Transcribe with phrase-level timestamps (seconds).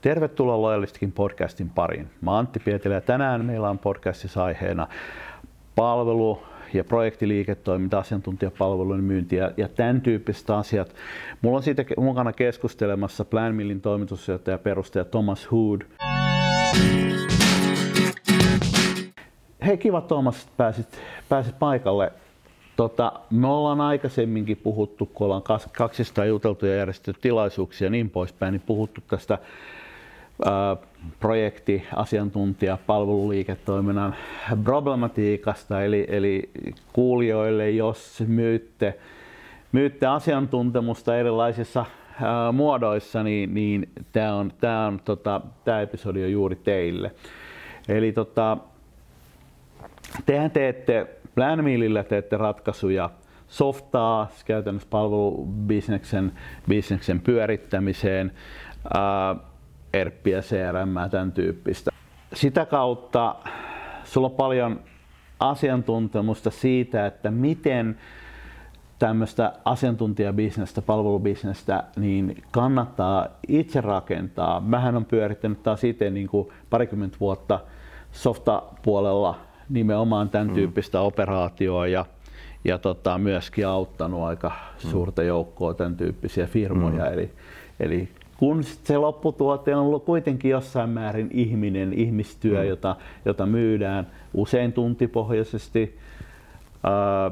[0.00, 2.10] Tervetuloa Loyalistikin podcastin pariin.
[2.20, 4.86] Mä Antti Pietilä ja tänään meillä on podcastissa aiheena
[5.76, 6.42] palvelu
[6.74, 10.94] ja projektiliiketoiminta, asiantuntijapalvelujen myynti ja, ja tämän tyyppiset asiat.
[11.42, 15.80] Mulla on siitä mukana keskustelemassa Planmillin toimitusjohtaja ja perustaja Thomas Hood.
[19.66, 20.88] Hei kiva Thomas, että pääsit,
[21.28, 22.12] pääsit paikalle.
[22.76, 25.42] Tota, me ollaan aikaisemminkin puhuttu, kun ollaan
[25.72, 29.38] kaksista juteltu ja järjestetty tilaisuuksia ja niin poispäin, niin puhuttu tästä
[31.20, 34.14] projekti, asiantuntija, palveluliiketoiminnan
[34.64, 36.50] problematiikasta, eli, eli
[36.92, 38.98] kuulijoille, jos myytte,
[39.72, 41.84] myytte asiantuntemusta erilaisissa
[42.22, 47.10] ää, muodoissa, niin, niin tämä on, tää on, tota, tää episodi on juuri teille.
[47.88, 48.56] Eli tota,
[50.26, 53.10] tehän teette Planmillillä teette ratkaisuja
[53.48, 56.32] softaa, käytännössä palvelubisneksen
[56.68, 58.32] bisneksen pyörittämiseen,
[58.94, 59.36] ää,
[59.92, 61.90] ERPiä, CRM, tämän tyyppistä.
[62.34, 63.36] Sitä kautta
[64.04, 64.80] sulla on paljon
[65.40, 67.98] asiantuntemusta siitä, että miten
[68.98, 74.60] tämmöistä asiantuntijabisnestä, palvelubisnestä, niin kannattaa itse rakentaa.
[74.60, 77.60] Mähän on pyörittänyt taas itse niin kuin parikymmentä vuotta
[78.12, 80.54] softapuolella nimenomaan tämän mm.
[80.54, 82.04] tyyppistä operaatioa ja,
[82.64, 84.90] ja tota, myöskin auttanut aika mm.
[84.90, 87.04] suurta joukkoa tämän tyyppisiä firmoja.
[87.04, 87.12] Mm.
[87.12, 87.30] Eli,
[87.80, 88.08] eli
[88.40, 92.68] kun se lopputuote on ollut kuitenkin jossain määrin ihminen, ihmistyö, mm.
[92.68, 95.98] jota, jota myydään usein tuntipohjaisesti,
[96.82, 97.30] ää,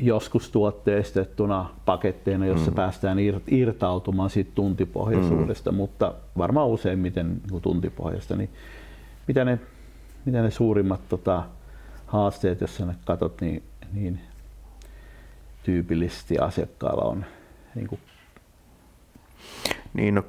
[0.00, 2.74] joskus tuotteistettuna paketteina, jossa mm.
[2.74, 5.76] päästään irtautumaan siitä tuntipohjaisuudesta, mm.
[5.76, 8.36] mutta varmaan useimmiten niin tuntipohjasta.
[8.36, 8.50] Niin
[9.26, 9.58] mitä ne
[10.24, 11.42] mitä ne suurimmat tota,
[12.06, 14.20] haasteet, jos sä ne katot, niin, niin
[15.62, 17.24] tyypillisesti asiakkaalla on?
[17.74, 18.00] Niin, kuin...
[19.94, 20.24] niin no,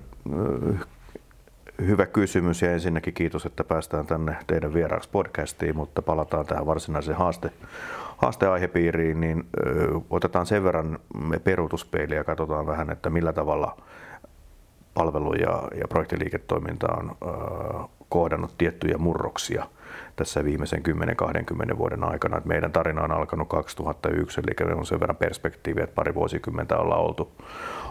[1.85, 7.17] hyvä kysymys ja ensinnäkin kiitos, että päästään tänne teidän vieraaksi podcastiin, mutta palataan tähän varsinaiseen
[7.17, 7.51] haaste,
[8.17, 10.99] haasteaihepiiriin, niin ö, otetaan sen verran
[11.43, 13.77] peruutuspeiliä ja katsotaan vähän, että millä tavalla
[14.93, 17.25] palvelu- ja, ja projektiliiketoiminta on ö,
[18.09, 19.67] kohdannut tiettyjä murroksia–
[20.21, 20.83] tässä viimeisen
[21.73, 22.37] 10-20 vuoden aikana.
[22.37, 27.01] Että meidän tarina on alkanut 2001, eli on sen verran perspektiiviä, että pari vuosikymmentä ollaan
[27.01, 27.31] oltu,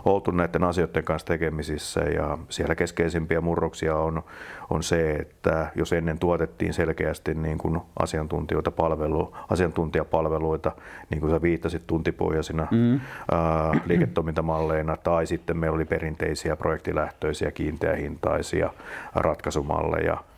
[0.04, 4.22] oltu näiden asioiden kanssa tekemisissä ja siellä keskeisimpiä murroksia on,
[4.70, 10.72] on se, että jos ennen tuotettiin selkeästi niin kuin asiantuntijoita palvelu, asiantuntijapalveluita,
[11.10, 13.00] niin kuin sä viittasit tuntipohjaisina mm.
[13.32, 18.70] ää, liiketoimintamalleina, tai sitten meillä oli perinteisiä projektilähtöisiä kiinteähintaisia
[19.14, 20.29] ratkaisumalleja,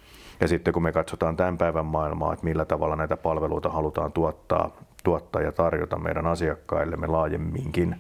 [0.43, 4.77] ja sitten kun me katsotaan tämän päivän maailmaa, että millä tavalla näitä palveluita halutaan tuottaa,
[5.05, 7.97] tuottaa ja tarjota meidän asiakkaillemme laajemminkin,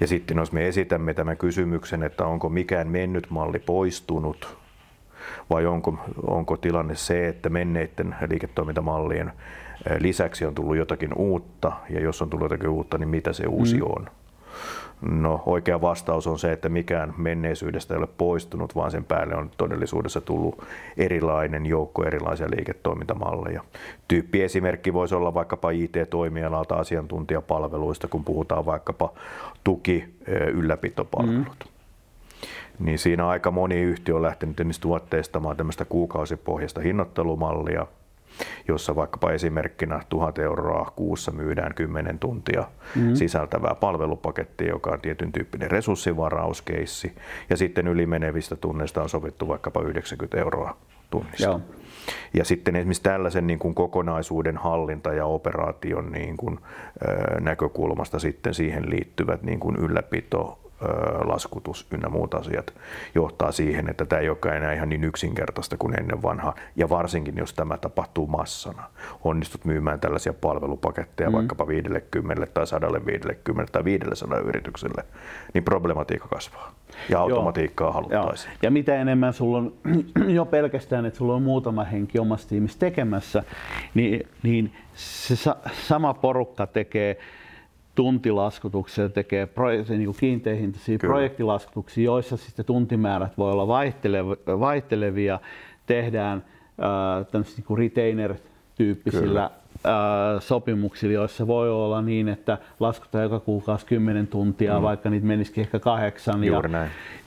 [0.00, 4.58] ja sitten jos me esitämme tämän kysymyksen, että onko mikään mennyt malli poistunut,
[5.50, 9.32] vai onko, onko tilanne se, että menneiden liiketoimintamallien
[9.98, 13.76] lisäksi on tullut jotakin uutta, ja jos on tullut jotakin uutta, niin mitä se uusi
[13.76, 13.82] mm.
[13.82, 14.06] on?
[15.00, 19.50] No oikea vastaus on se, että mikään menneisyydestä ei ole poistunut, vaan sen päälle on
[19.56, 20.62] todellisuudessa tullut
[20.96, 23.62] erilainen joukko erilaisia liiketoimintamalleja.
[24.08, 29.12] Tyyppiesimerkki voisi olla vaikkapa IT-toimialalta asiantuntijapalveluista, kun puhutaan vaikkapa
[29.64, 31.64] tuki-ylläpitopalvelut.
[31.64, 31.70] Mm.
[32.78, 37.86] Niin siinä aika moni yhtiö on lähtenyt tuotteistamaan tämmöistä kuukausipohjaista hinnoittelumallia–
[38.68, 42.64] jossa vaikkapa esimerkkinä 1000 euroa kuussa myydään 10 tuntia
[42.96, 43.14] mm-hmm.
[43.14, 47.12] sisältävää palvelupakettia, joka on tietyn tyyppinen resurssivarauskeissi,
[47.50, 50.76] ja sitten ylimenevistä tunneista on sovittu vaikkapa 90 euroa
[51.10, 51.48] tunnissa.
[51.48, 51.60] Joo.
[52.34, 56.58] Ja sitten esimerkiksi tällaisen niin kuin kokonaisuuden hallinta ja operaation niin kuin,
[57.40, 60.58] näkökulmasta sitten siihen liittyvät niin kuin ylläpito,
[61.24, 62.74] laskutus ynnä muut asiat
[63.14, 66.54] johtaa siihen, että tämä ei olekaan enää ihan niin yksinkertaista kuin ennen vanhaa.
[66.76, 68.82] Ja varsinkin, jos tämä tapahtuu massana.
[69.24, 71.36] Onnistut myymään tällaisia palvelupaketteja mm.
[71.36, 75.04] vaikkapa 50 tai 150 tai 500 yritykselle,
[75.54, 76.72] niin problematiikka kasvaa.
[77.08, 78.52] Ja automatiikkaa haluttaisiin.
[78.62, 79.72] Ja mitä enemmän sulla on
[80.38, 83.42] jo pelkästään, että sulla on muutama henki omassa tiimissä tekemässä,
[83.94, 87.18] niin, niin se sa- sama porukka tekee
[87.98, 95.40] tuntilaskutuksia, tekee proje- niin kiinteähintaisia projektilaskutuksia, joissa sitten tuntimäärät voi olla vaihtelevia, vaihtelevia
[95.86, 96.44] tehdään
[97.32, 99.50] äh, niin retainer-tyyppisillä
[99.86, 104.82] Äh, sopimuksilla, joissa voi olla niin, että laskutaan joka kuukausi 10 tuntia, mm.
[104.82, 106.44] vaikka niitä menisikin ehkä kahdeksan.
[106.44, 106.62] ja,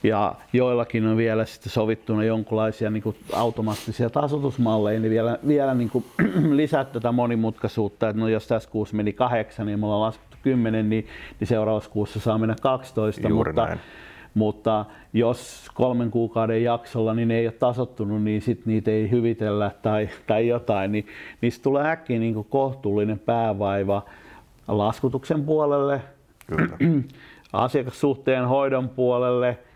[0.02, 5.90] ja joillakin on vielä sitten sovittuna jonkinlaisia niin kuin automaattisia tasoitusmalleja, niin vielä, vielä niin
[5.90, 6.04] kuin
[6.50, 10.90] lisää tätä monimutkaisuutta, että no jos tässä kuussa meni kahdeksan, niin me ollaan laskettu 10,
[10.90, 11.06] niin,
[11.40, 13.80] niin seuraavassa kuussa saa mennä 12, Juuri mutta näin
[14.34, 19.70] mutta jos kolmen kuukauden jaksolla niin ne ei ole tasottunut, niin sit niitä ei hyvitellä
[19.82, 21.06] tai, tai jotain, niin
[21.40, 24.02] niistä tulee äkkiä niin kohtuullinen päävaiva
[24.68, 26.00] laskutuksen puolelle,
[26.46, 26.76] Kyllä.
[27.52, 29.58] asiakassuhteen hoidon puolelle–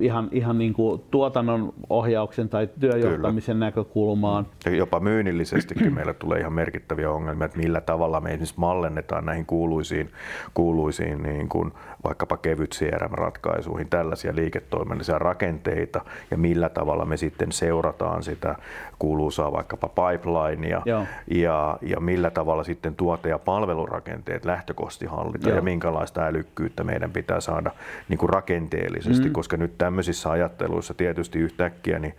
[0.00, 3.66] ihan, ihan niin kuin tuotannon ohjauksen tai työjohtamisen Kyllä.
[3.66, 4.46] näkökulmaan.
[4.64, 9.46] Ja jopa myynnillisestikin meillä tulee ihan merkittäviä ongelmia, että millä tavalla me esimerkiksi mallennetaan näihin
[9.46, 10.10] kuuluisiin,
[10.54, 11.72] kuuluisiin niin kuin
[12.04, 16.00] vaikkapa kevyt CRM-ratkaisuihin tällaisia liiketoiminnallisia rakenteita
[16.30, 18.56] ja millä tavalla me sitten seurataan sitä
[18.98, 20.82] kuuluisaa vaikkapa pipelinea
[21.30, 27.40] ja, ja millä tavalla sitten tuote- ja palvelurakenteet lähtökohtaisesti hallitaan ja minkälaista älykkyyttä meidän pitää
[27.40, 27.70] saada
[28.08, 29.32] niin kuin rakenteellisesti, mm.
[29.32, 32.14] koska nyt tämmöisissä ajatteluissa tietysti yhtäkkiä niin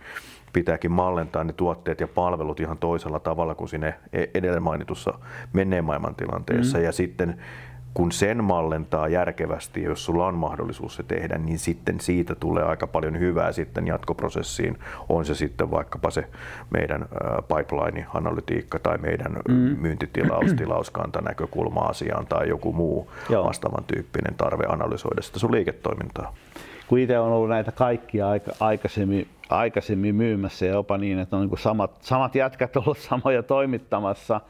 [0.52, 5.18] pitääkin mallentaa ne tuotteet ja palvelut ihan toisella tavalla kuin sinne e-, edellä mainitussa
[5.52, 6.78] menneen maailman tilanteessa.
[6.78, 6.84] Mm.
[6.84, 7.36] Ja sitten
[7.96, 12.86] kun sen mallentaa järkevästi, jos sulla on mahdollisuus se tehdä, niin sitten siitä tulee aika
[12.86, 14.78] paljon hyvää sitten jatkoprosessiin.
[15.08, 16.28] On se sitten vaikkapa se
[16.70, 17.06] meidän
[17.48, 19.54] pipeline-analytiikka tai meidän mm.
[19.54, 23.46] myyntitilaus, tilauskanta näkökulma asiaan tai joku muu Joo.
[23.46, 26.34] vastaavan tyyppinen tarve analysoida sitä sun liiketoimintaa.
[26.88, 31.48] Kun itse on ollut näitä kaikkia aika, aikaisemmin, aikaisemmin myymässä ja jopa niin, että on
[31.48, 34.40] niin samat, samat jätkät ollut samoja toimittamassa,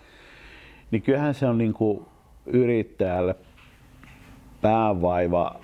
[0.91, 2.06] niin kyllähän se on niin kuin
[2.47, 3.37] yrittäjälle
[4.61, 5.61] päävaiva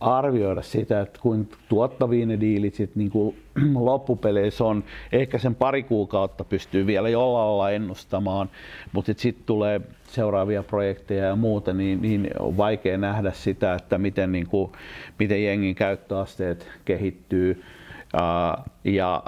[0.00, 3.36] arvioida sitä, että kuinka tuottavia ne diilit sit niin kuin
[3.74, 4.84] loppupeleissä on.
[5.12, 8.50] Ehkä sen pari kuukautta pystyy vielä jollain ennustamaan,
[8.92, 9.80] mutta sitten tulee
[10.12, 14.72] seuraavia projekteja ja muuta, niin, niin on vaikea nähdä sitä, että miten, niin kuin,
[15.18, 17.62] miten jengin käyttöasteet kehittyy.
[18.14, 19.24] Uh, ja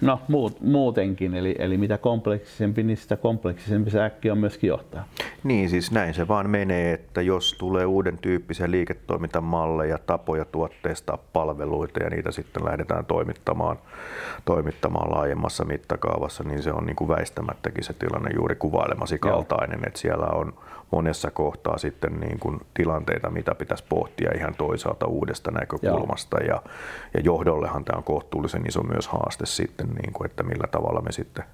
[0.00, 5.04] No muut, muutenkin, eli, eli mitä kompleksisempi, niin sitä kompleksisempi se äkki on myöskin johtaa.
[5.44, 12.02] Niin, siis näin se vaan menee, että jos tulee uuden tyyppisiä liiketoimintamalleja, tapoja tuotteista, palveluita
[12.02, 13.78] ja niitä sitten lähdetään toimittamaan,
[14.44, 19.86] toimittamaan laajemmassa mittakaavassa, niin se on niin kuin väistämättäkin se tilanne juuri kuvailemasi kaltainen, Joo.
[19.86, 20.54] että siellä on
[20.90, 26.36] monessa kohtaa sitten niin kuin tilanteita, mitä pitäisi pohtia ihan toisaalta uudesta näkökulmasta.
[26.38, 26.62] Ja,
[27.14, 31.12] ja johdollehan tämä on kohtuullisen iso myös haaste sitten, niin kuin, että millä tavalla me
[31.12, 31.44] sitten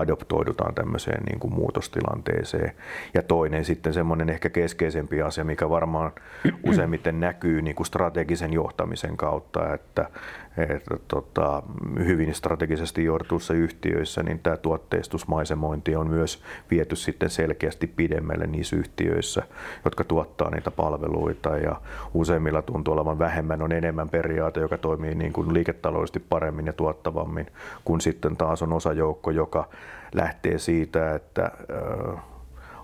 [0.00, 2.72] adoptoidutaan tämmöiseen niin kuin muutostilanteeseen.
[3.14, 6.12] Ja toinen sitten semmoinen ehkä keskeisempi asia, mikä varmaan
[6.70, 10.10] useimmiten näkyy niin kuin strategisen johtamisen kautta, että,
[10.56, 11.62] että tota,
[12.04, 19.42] hyvin strategisesti johdetuissa yhtiöissä niin tämä tuotteistusmaisemointi on myös viety sitten selkeästi pidemmälle niissä yhtiöissä,
[19.84, 21.80] jotka tuottaa niitä palveluita ja
[22.14, 27.46] useimmilla tuntuu olevan vähemmän on enemmän periaate, joka toimii niin kuin liiketaloudellisesti paremmin ja tuottavammin,
[27.84, 29.68] kun sitten taas on osa joukko, joka
[30.14, 31.50] lähtee siitä, että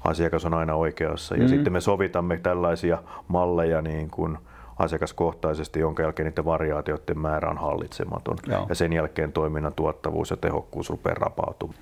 [0.05, 1.35] asiakas on aina oikeassa.
[1.35, 1.55] Ja mm-hmm.
[1.57, 2.99] sitten me sovitamme tällaisia
[3.29, 4.39] malleja niin kuin
[4.83, 8.37] asiakaskohtaisesti, jonka jälkeen niiden variaatioiden määrä on hallitsematon.
[8.47, 8.67] Joo.
[8.69, 11.79] Ja sen jälkeen toiminnan tuottavuus ja tehokkuus rupeaa rapautumaan.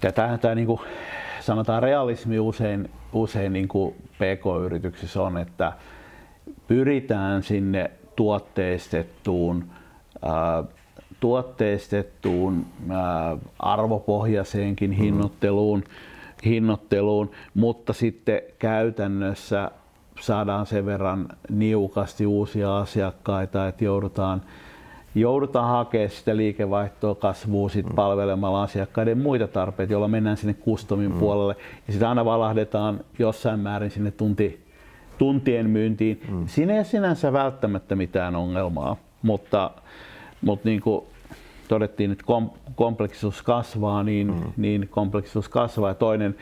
[0.00, 0.80] Tätä tämä niin kuin,
[1.40, 5.72] sanotaan realismi usein, usein niin kuin PK-yrityksissä on, että
[6.66, 9.64] pyritään sinne tuotteistettuun
[10.22, 10.64] ää,
[11.20, 12.66] tuotteistettuun
[13.58, 14.96] arvopohjaiseenkin mm.
[14.96, 15.84] hinnoitteluun,
[16.44, 19.70] hinnoitteluun, mutta sitten käytännössä
[20.20, 24.42] saadaan sen verran niukasti uusia asiakkaita, että joudutaan,
[25.14, 27.94] joudutaan hakemaan sitä liikevaihtoa kasvua sit mm.
[27.94, 31.18] palvelemalla asiakkaiden muita tarpeita, joilla mennään sinne kustomin mm.
[31.18, 31.56] puolelle
[31.86, 34.64] ja sitten aina valahdetaan jossain määrin sinne tunti,
[35.18, 36.22] tuntien myyntiin.
[36.28, 36.46] Mm.
[36.46, 39.70] Siinä ei sinänsä välttämättä mitään ongelmaa, mutta,
[40.42, 41.04] mutta niin kuin
[41.68, 44.52] todettiin, että kom- kompleksisuus kasvaa, niin, mm.
[44.56, 45.90] niin kompleksisuus kasvaa.
[45.90, 46.36] Ja toinen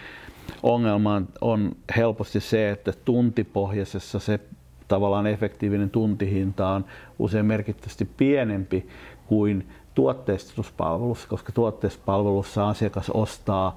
[0.62, 4.40] ongelma on helposti se, että tuntipohjaisessa se
[4.88, 6.84] tavallaan efektiivinen tuntihinta on
[7.18, 8.88] usein merkittävästi pienempi
[9.26, 13.76] kuin tuotteistuspalvelussa, koska tuotteispalvelussa asiakas ostaa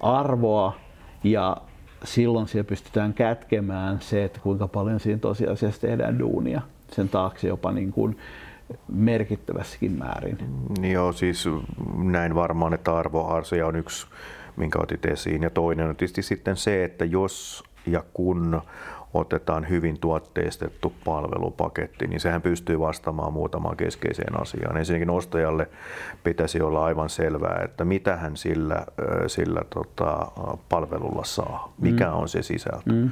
[0.00, 0.76] arvoa
[1.24, 1.56] ja
[2.04, 7.72] silloin siellä pystytään kätkemään se, että kuinka paljon siinä tosiasiassa tehdään duunia sen taakse jopa
[7.72, 8.18] niin kuin
[8.88, 10.38] merkittävässäkin määrin.
[10.92, 11.48] Joo, siis
[11.96, 14.06] näin varmaan, että arvoasia on yksi,
[14.56, 15.42] minkä otit esiin.
[15.42, 18.62] Ja toinen on tietysti sitten se, että jos ja kun
[19.14, 24.76] otetaan hyvin tuotteistettu palvelupaketti, niin sehän pystyy vastaamaan muutamaan keskeiseen asiaan.
[24.76, 25.68] Ensinnäkin ostajalle
[26.24, 28.86] pitäisi olla aivan selvää, että mitä hän sillä,
[29.26, 30.26] sillä tota,
[30.68, 32.14] palvelulla saa, mikä mm.
[32.14, 32.92] on se sisältö.
[32.92, 33.10] Mm.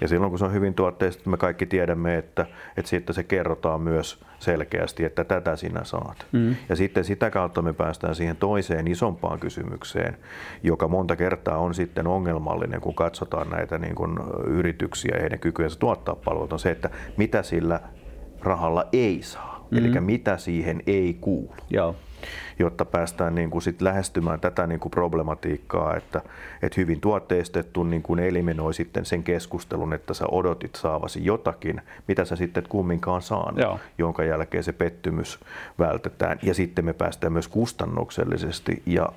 [0.00, 2.46] Ja silloin kun se on hyvin tuotteista, me kaikki tiedämme, että,
[2.76, 6.26] että sitten se kerrotaan myös selkeästi, että tätä sinä saat.
[6.32, 6.56] Mm.
[6.68, 10.16] Ja sitten sitä kautta me päästään siihen toiseen isompaan kysymykseen,
[10.62, 15.78] joka monta kertaa on sitten ongelmallinen, kun katsotaan näitä niin kuin yrityksiä ja heidän kykyensä
[15.78, 17.80] tuottaa palveluita, on se, että mitä sillä
[18.40, 19.66] rahalla ei saa.
[19.70, 19.78] Mm.
[19.78, 21.54] Eli mitä siihen ei kuulu.
[21.70, 21.96] Joo
[22.58, 26.22] jotta päästään niin kuin sit lähestymään tätä niin kuin problematiikkaa, että,
[26.62, 32.24] että hyvin tuotteistettu niin kuin eliminoi sitten sen keskustelun, että sä odotit saavasi jotakin, mitä
[32.24, 33.80] sä sitten kumminkaan saanut, Joo.
[33.98, 35.40] jonka jälkeen se pettymys
[35.78, 36.38] vältetään.
[36.42, 39.08] Ja sitten me päästään myös kustannuksellisesti ja,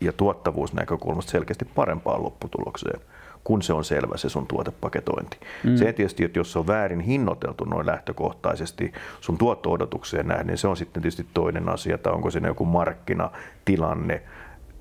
[0.00, 3.00] ja tuottavuusnäkökulmasta selkeästi parempaan lopputulokseen
[3.46, 5.38] kun se on selvä se sun tuotepaketointi.
[5.64, 5.76] Mm.
[5.76, 10.68] Se tietysti, että jos se on väärin hinnoiteltu noin lähtökohtaisesti sun tuotto-odotukseen nähden, niin se
[10.68, 14.22] on sitten tietysti toinen asia, tai onko siinä joku markkinatilanne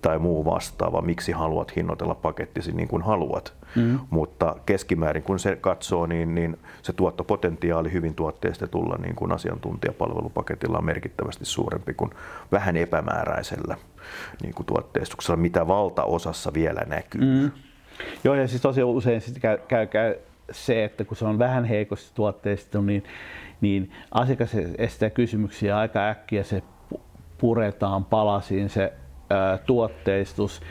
[0.02, 3.54] tai muu vastaava, miksi haluat hinnoitella pakettisi niin kuin haluat.
[3.76, 4.00] Mm.
[4.10, 10.86] Mutta keskimäärin kun se katsoo, niin, niin se tuottopotentiaali hyvin tuotteistetulla niin kuin asiantuntijapalvelupaketilla on
[10.86, 12.12] merkittävästi suurempi kuin
[12.52, 13.78] vähän epämääräisellä
[14.42, 17.22] niin kuin tuotteistuksella, mitä valtaosassa vielä näkyy.
[17.22, 17.52] Mm.
[18.24, 20.16] Joo, ja siis tosi usein sitten käy, käy, käy
[20.52, 23.04] se, että kun se on vähän heikosti tuotteistettu, niin,
[23.62, 26.64] niin asiakas estää kysymyksiä aika äkkiä se
[27.38, 28.94] puretaan palasiin se
[29.30, 30.62] ää, tuotteistus.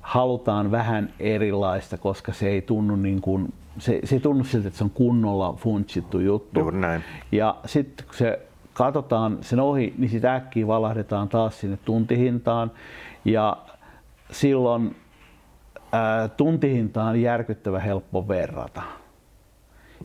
[0.00, 4.78] Halutaan vähän erilaista, koska se ei tunnu niin kuin, se, se ei tunnu siltä, että
[4.78, 6.60] se on kunnolla funtsittu juttu.
[6.60, 7.04] Juuri näin.
[7.32, 8.40] Ja sitten kun se
[8.72, 12.70] katsotaan sen ohi, niin sitten äkkiä valahdetaan taas sinne tuntihintaan.
[13.24, 13.56] Ja
[14.30, 14.96] silloin
[15.96, 18.82] ää, tuntihintaan järkyttävä helppo verrata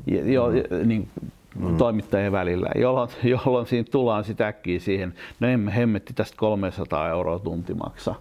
[0.07, 0.87] jo, mm.
[0.87, 1.09] niin,
[1.55, 1.77] mm.
[1.77, 7.39] toimittajien välillä, jolloin, jolloin siinä tullaan sitä äkkiä siihen, no emme hemmetti tästä 300 euroa
[7.39, 8.15] tunti maksaa.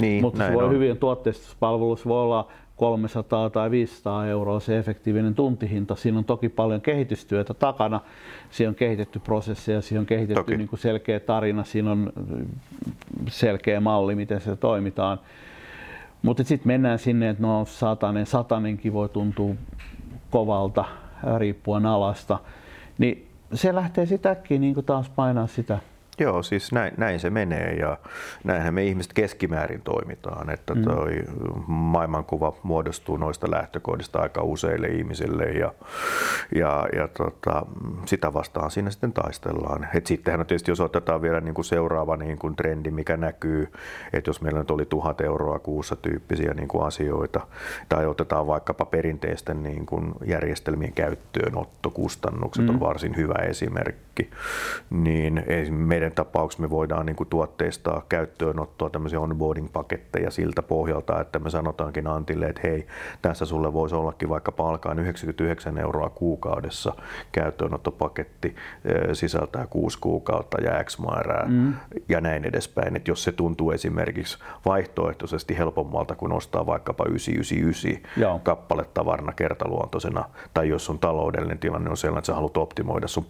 [0.00, 0.70] Niin, Mutta se voi on.
[0.70, 5.96] hyvin tuotteistuspalvelussa voi olla 300 tai 500 euroa se efektiivinen tuntihinta.
[5.96, 8.00] Siinä on toki paljon kehitystyötä takana.
[8.50, 12.12] Siinä on kehitetty prosesseja, siinä on kehitetty niin kuin selkeä tarina, siinä on
[13.28, 15.20] selkeä malli, miten se toimitaan.
[16.22, 19.54] Mutta sitten mennään sinne, että no satanen, satanenkin voi tuntua
[20.30, 20.84] kovalta
[21.38, 22.38] riippuen alasta.
[22.98, 25.78] Niin se lähtee sitäkin niin taas painaa sitä
[26.20, 27.98] Joo, siis näin, näin se menee ja
[28.44, 30.84] näinhän me ihmiset keskimäärin toimitaan, että mm.
[30.84, 31.22] toi
[31.66, 35.72] maailmankuva muodostuu noista lähtökohdista aika useille ihmisille ja,
[36.54, 37.66] ja, ja tota,
[38.06, 39.88] sitä vastaan siinä sitten taistellaan.
[39.94, 43.72] Et sittenhän tietysti jos otetaan vielä niin kuin seuraava niin kuin trendi, mikä näkyy,
[44.12, 47.46] että jos meillä nyt oli tuhat euroa kuussa tyyppisiä niin kuin asioita,
[47.88, 52.70] tai otetaan vaikkapa perinteisten niin kuin järjestelmien käyttöönottokustannukset mm.
[52.70, 54.09] on varsin hyvä esimerkki,
[54.90, 61.50] niin meidän tapauksessa me voidaan niin kuin tuotteistaa käyttöönottoa tämmöisiä onboarding-paketteja siltä pohjalta, että me
[61.50, 62.86] sanotaankin Antille, että hei,
[63.22, 66.94] tässä sulle voisi ollakin vaikka palkaan 99 euroa kuukaudessa
[67.32, 68.54] käyttöönottopaketti
[69.12, 71.74] sisältää kuusi kuukautta ja X määrää mm.
[72.08, 72.96] ja näin edespäin.
[72.96, 78.38] Että jos se tuntuu esimerkiksi vaihtoehtoisesti helpommalta kuin ostaa vaikkapa 999 Joo.
[78.38, 80.24] kappaletta varna kertaluontoisena,
[80.54, 83.24] tai jos sun taloudellinen tilanne on sellainen, että sä haluat optimoida sun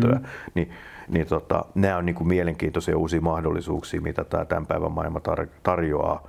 [0.00, 0.52] pääomakäyttöä, mm.
[0.54, 0.70] niin
[1.08, 5.48] niin tota, nämä on niin kuin mielenkiintoisia uusia mahdollisuuksia, mitä tämä tämän päivän maailma tar-
[5.62, 6.28] tarjoaa.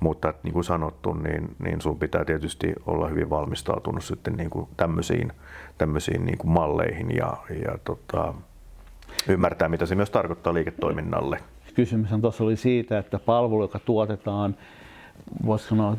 [0.00, 4.68] Mutta niin kuin sanottu, niin, niin sun pitää tietysti olla hyvin valmistautunut sitten niin kuin
[4.76, 5.32] tämmöisiin,
[5.78, 8.34] tämmöisiin niin kuin malleihin ja, ja tota,
[9.28, 11.40] ymmärtää, mitä se myös tarkoittaa liiketoiminnalle.
[11.74, 14.56] Kysymys on tuossa oli siitä, että palvelu, joka tuotetaan,
[15.46, 15.96] voisi sanoa,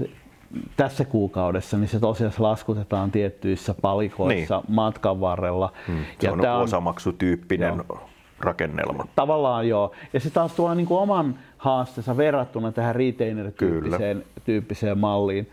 [0.78, 4.76] tässä kuukaudessa, niin se tosiaan laskutetaan tiettyissä palikoissa niin.
[4.76, 5.72] matkan varrella.
[5.88, 6.04] Hmm.
[6.20, 9.08] Se ja on osamaksutyyppinen joo rakennelma.
[9.16, 9.92] Tavallaan joo.
[10.14, 15.50] Ja se taas tuo niin kuin oman haasteensa verrattuna tähän retainer-tyyppiseen tyyppiseen malliin.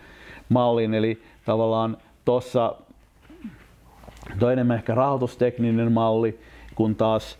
[0.48, 0.94] malliin.
[0.94, 2.74] Eli tavallaan tuossa
[4.38, 6.40] tuo enemmän ehkä rahoitustekninen malli,
[6.74, 7.38] kun taas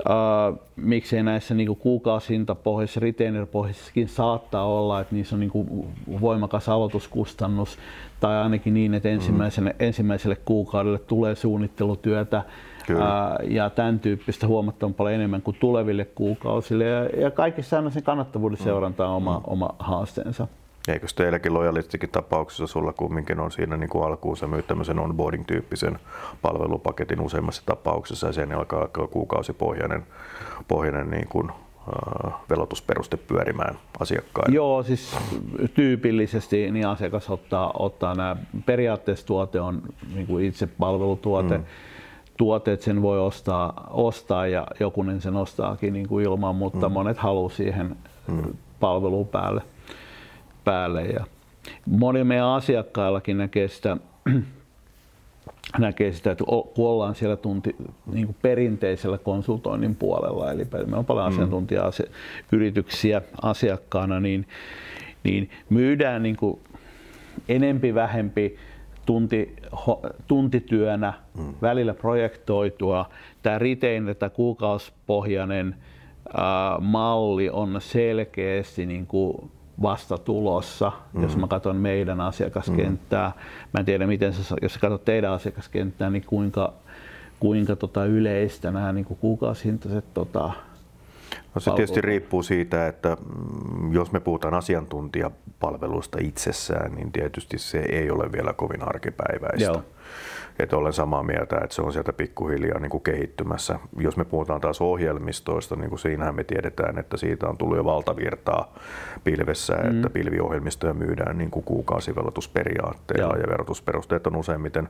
[0.00, 5.88] Uh, miksei näissä niin kuukausintapohjaisissa, retainer-pohjaisissakin saattaa olla, että niissä on niin kuin
[6.20, 7.78] voimakas aloituskustannus
[8.20, 9.76] tai ainakin niin, että ensimmäiselle, mm.
[9.86, 12.42] ensimmäiselle kuukaudelle tulee suunnittelutyötä,
[13.00, 16.84] Ää, ja tämän tyyppistä huomattavan paljon enemmän kuin tuleville kuukausille.
[16.84, 18.64] Ja, ja kaikissa aina sen kannattavuuden mm.
[18.64, 19.44] seuranta on oma, mm.
[19.46, 20.48] oma haasteensa.
[20.88, 25.98] Eikö teilläkin lojalistikin tapauksessa sulla kumminkin on siinä niin kuin alkuun sä myyt tämmöisen onboarding-tyyppisen
[26.42, 30.02] palvelupaketin useimmassa tapauksessa ja sen alkaa kuukausipohjainen
[30.68, 31.50] pohjainen niin kuin,
[32.50, 34.56] velotusperuste pyörimään asiakkaille?
[34.56, 35.16] Joo, siis
[35.74, 39.82] tyypillisesti niin asiakas ottaa, ottaa nämä, periaatteessa tuote on
[40.14, 41.64] niin kuin itse palvelutuote, mm
[42.36, 46.92] tuotteet sen voi ostaa, ostaa ja jokunen sen ostaakin niin kuin ilman, mutta mm.
[46.92, 47.96] monet haluaa siihen
[48.28, 48.42] mm.
[48.80, 49.62] palveluun päälle.
[50.70, 51.02] Päälle.
[51.02, 51.24] Ja
[51.86, 53.96] moni meidän asiakkaillakin näkee sitä
[55.78, 57.76] näkee sitä, että kun ollaan siellä tunti,
[58.12, 61.34] niin kuin perinteisellä konsultoinnin puolella, eli meillä on paljon mm.
[61.34, 64.46] asiantuntija-yrityksiä asiakkaana, niin,
[65.24, 66.60] niin myydään niin kuin
[67.48, 68.56] enempi vähempi
[69.06, 71.54] tunti, ho, tuntityönä, mm.
[71.62, 73.10] välillä projektoitua.
[73.42, 75.76] Tämä retainer, tämä kuukauspohjainen
[76.36, 79.50] ää, malli on selkeästi niin kuin
[79.82, 81.22] vasta tulossa, mm.
[81.22, 83.28] jos mä katson meidän asiakaskenttää.
[83.28, 83.42] Mm.
[83.72, 86.72] Mä en tiedä, miten sä, jos sä katsot teidän asiakaskenttää, niin kuinka,
[87.40, 90.52] kuinka tota yleistä nämä niin kuukausihintaiset tota,
[91.54, 97.78] No se tietysti riippuu siitä, että mm, jos me puhutaan asiantuntijapalveluista itsessään, niin tietysti se
[97.78, 99.64] ei ole vielä kovin arkipäiväistä.
[99.64, 99.82] Joo.
[100.58, 103.78] Että olen samaa mieltä, että se on sieltä pikkuhiljaa niin kuin kehittymässä.
[103.98, 107.84] Jos me puhutaan taas ohjelmistoista, niin kuin siinähän me tiedetään, että siitä on tullut jo
[107.84, 108.74] valtavirtaa
[109.24, 109.96] pilvessä, mm.
[109.96, 114.88] että pilviohjelmistoja myydään niin kuin kuukausivelotusperiaatteella ja verotusperusteet on useimmiten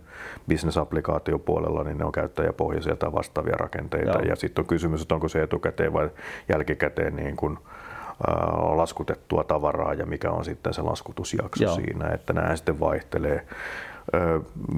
[0.49, 4.19] bisnesapplikaatiopuolella, niin ne on käyttäjäpohjaisia tai vastaavia rakenteita.
[4.19, 4.29] Joo.
[4.29, 6.11] Ja sitten on kysymys, että onko se etukäteen vai
[6.49, 7.59] jälkikäteen niin kuin
[8.75, 11.75] laskutettua tavaraa ja mikä on sitten se laskutusjakso Joo.
[11.75, 13.47] siinä, että nämä sitten vaihtelee.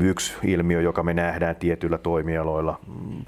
[0.01, 2.81] Yksi ilmiö, joka me nähdään tietyillä toimialoilla,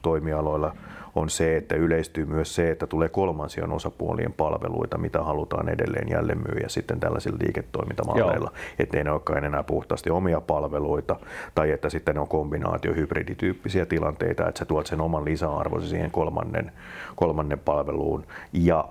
[0.03, 0.77] toimialoilla
[1.15, 6.39] on se, että yleistyy myös se, että tulee kolmansien osapuolien palveluita, mitä halutaan edelleen jälleen
[6.39, 8.53] myyä sitten tällaisilla liiketoimintamalleilla.
[8.79, 11.17] Että ei ne olekaan enää puhtaasti omia palveluita,
[11.55, 16.11] tai että sitten ne on kombinaatio hybridityyppisiä tilanteita, että sä tuot sen oman lisäarvosi siihen
[16.11, 16.73] kolmannen,
[17.17, 18.89] kolmannen palveluun ja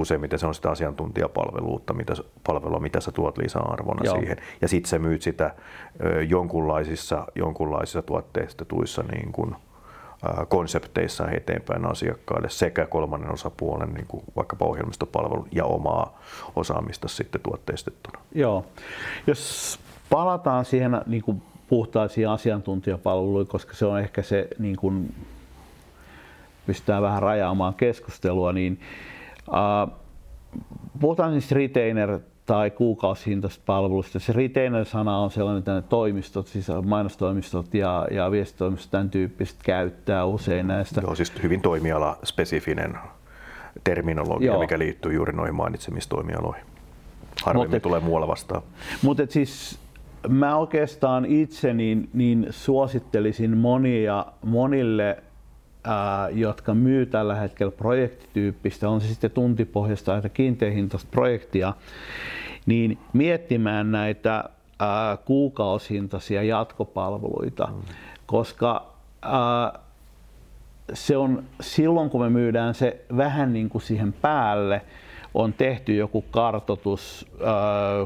[0.00, 2.14] useimmiten se on sitä asiantuntijapalveluutta, mitä,
[2.46, 4.16] palvelua, mitä sä tuot lisäarvona Joo.
[4.18, 4.36] siihen.
[4.60, 5.54] Ja sitten sä myyt sitä
[6.04, 9.56] ö, jonkunlaisissa, jonkunlaisissa tuotteistetuissa niin kuin,
[10.24, 16.20] ö, konsepteissa eteenpäin asiakkaille sekä kolmannen osapuolen, niin kuin vaikkapa ohjelmistopalvelun ja omaa
[16.56, 18.20] osaamista sitten tuotteistettuna.
[18.34, 18.66] Joo.
[19.26, 25.14] Jos palataan siihen niin kuin puhtaisiin asiantuntijapalveluihin, koska se on ehkä se, niin kuin,
[26.66, 28.80] pystytään vähän rajaamaan keskustelua, niin
[29.48, 29.92] Uh,
[31.00, 34.18] puhutaan siis retainer tai kuukausihintaisesta palvelusta.
[34.18, 40.66] Se retainer-sana on sellainen, että toimistot, siis mainostoimistot ja, ja viestitoimistot tämän tyyppiset käyttää usein
[40.66, 41.00] näistä.
[41.00, 42.98] Joo, siis hyvin toimiala-spesifinen
[43.84, 44.60] terminologia, Joo.
[44.60, 46.64] mikä liittyy juuri noihin mainitsemistoimialoihin.
[47.44, 48.62] Harvemmin Mut, tulee muualla vastaan.
[49.02, 49.78] Mutta siis
[50.28, 55.22] mä oikeastaan itse niin, niin suosittelisin monia, monille
[56.32, 61.74] jotka myy tällä hetkellä projektityyppistä, on se sitten tuntipohjasta tai kiinteähintaista projektia,
[62.66, 64.44] niin miettimään näitä
[65.24, 67.82] kuukausihintaisia jatkopalveluita, mm.
[68.26, 68.86] koska
[70.92, 74.82] se on silloin, kun me myydään se vähän niin kuin siihen päälle,
[75.34, 77.26] on tehty joku kartotus,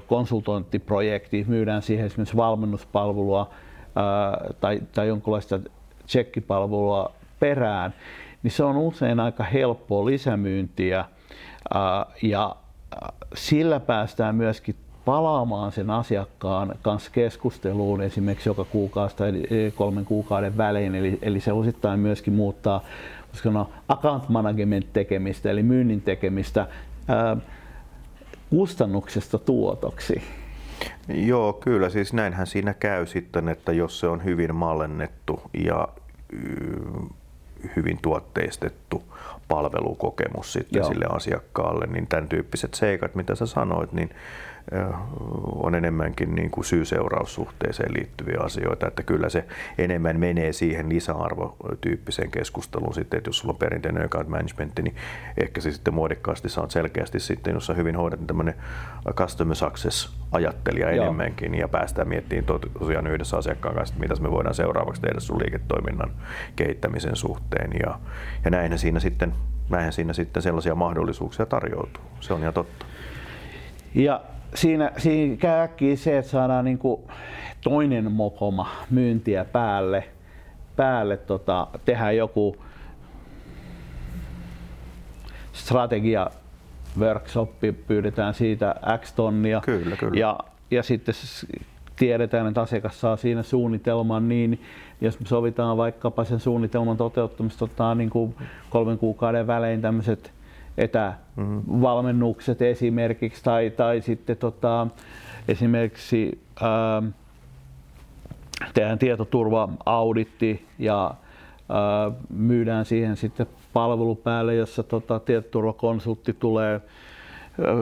[0.06, 3.50] konsultointiprojekti, myydään siihen esimerkiksi valmennuspalvelua
[4.60, 5.60] tai, tai jonkinlaista
[6.06, 7.94] tsekkipalvelua perään,
[8.42, 11.04] niin se on usein aika helppoa lisämyyntiä
[12.22, 12.56] ja
[13.34, 14.74] sillä päästään myöskin
[15.04, 19.32] palaamaan sen asiakkaan kanssa keskusteluun esimerkiksi joka kuukausi tai
[19.74, 20.94] kolmen kuukauden välein.
[20.94, 22.84] Eli, eli se osittain myöskin muuttaa
[23.32, 26.66] sanoa, account management tekemistä eli myynnin tekemistä
[27.08, 27.36] ää,
[28.50, 30.22] kustannuksesta tuotoksi.
[31.08, 31.88] Joo, kyllä.
[31.88, 35.88] Siis näinhän siinä käy sitten, että jos se on hyvin mallennettu ja
[37.76, 39.02] hyvin tuotteistettu
[39.48, 40.88] palvelukokemus sitten Joo.
[40.88, 44.10] sille asiakkaalle, niin tämän tyyppiset seikat, mitä sä sanoit, niin
[45.54, 49.44] on enemmänkin niin kuin syy-seuraussuhteeseen liittyviä asioita, että kyllä se
[49.78, 54.96] enemmän menee siihen lisäarvotyyppiseen keskusteluun sitten, että jos sulla on perinteinen account management, niin
[55.40, 58.54] ehkä se sitten muodikkaasti saat selkeästi sitten, jos sä hyvin hoidat niin tämmöinen
[59.14, 61.04] customer success ajattelija Joo.
[61.04, 66.10] enemmänkin ja päästään miettimään tosiaan yhdessä asiakkaan kanssa, mitä me voidaan seuraavaksi tehdä sun liiketoiminnan
[66.56, 67.98] kehittämisen suhteen ja,
[68.44, 69.34] ja näinhän siinä sitten
[69.70, 72.02] näinhän siinä sitten sellaisia mahdollisuuksia tarjoutuu.
[72.20, 72.86] Se on ihan totta.
[73.94, 74.20] Ja
[74.54, 77.00] siinä, siinä käy äkkiä se, että saadaan niin kuin
[77.60, 80.04] toinen mokoma myyntiä päälle,
[80.76, 82.56] päälle tota, tehdään joku
[85.52, 86.30] strategia
[86.98, 89.60] workshoppi, pyydetään siitä X tonnia.
[89.60, 90.20] Kyllä, kyllä.
[90.20, 90.38] Ja,
[90.70, 91.14] ja sitten
[91.96, 94.60] tiedetään, että asiakas saa siinä suunnitelman, niin
[95.00, 98.34] jos me sovitaan vaikkapa sen suunnitelman toteuttamista, ottaa niin kuin
[98.70, 100.32] kolmen kuukauden välein tämmöiset
[100.78, 102.72] etävalmennukset mm-hmm.
[102.72, 104.86] esimerkiksi tai, tai sitten tota,
[105.48, 107.02] esimerkiksi ää,
[108.74, 111.14] tehdään tietoturva-auditti ja
[111.68, 117.74] ää, myydään siihen sitten palvelu päälle, jossa tota, tietoturvakonsultti tulee ää,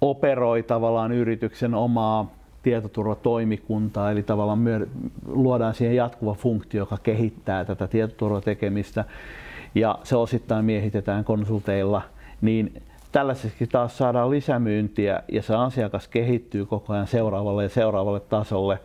[0.00, 2.30] operoi tavallaan yrityksen omaa
[2.62, 4.86] tietoturvatoimikuntaa, eli tavallaan myö,
[5.26, 9.04] luodaan siihen jatkuva funktio, joka kehittää tätä tietoturvatekemistä,
[9.74, 12.02] ja se osittain miehitetään konsulteilla,
[12.42, 18.78] niin tällaisessakin taas saadaan lisämyyntiä ja se asiakas kehittyy koko ajan seuraavalle ja seuraavalle tasolle,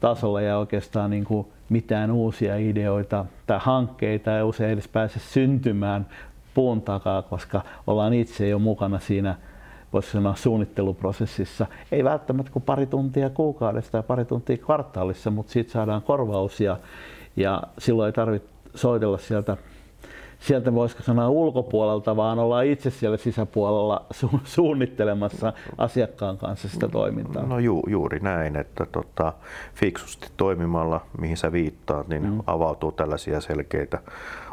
[0.00, 6.06] tasolle ja oikeastaan niin kuin mitään uusia ideoita tai hankkeita ei usein edes pääse syntymään
[6.54, 9.34] puun takaa, koska ollaan itse jo mukana siinä
[9.92, 11.66] voisi sanoa suunnitteluprosessissa.
[11.92, 16.76] Ei välttämättä kuin pari tuntia kuukaudessa tai pari tuntia kvartaalissa, mutta siitä saadaan korvaus ja,
[17.36, 19.56] ja silloin ei tarvitse soitella sieltä
[20.40, 27.42] sieltä voisiko sanoa ulkopuolelta, vaan ollaan itse siellä sisäpuolella su- suunnittelemassa asiakkaan kanssa sitä toimintaa.
[27.42, 29.32] No ju, juuri näin, että tota,
[29.74, 32.40] fiksusti toimimalla, mihin sä viittaat, niin mm.
[32.46, 33.98] avautuu tällaisia selkeitä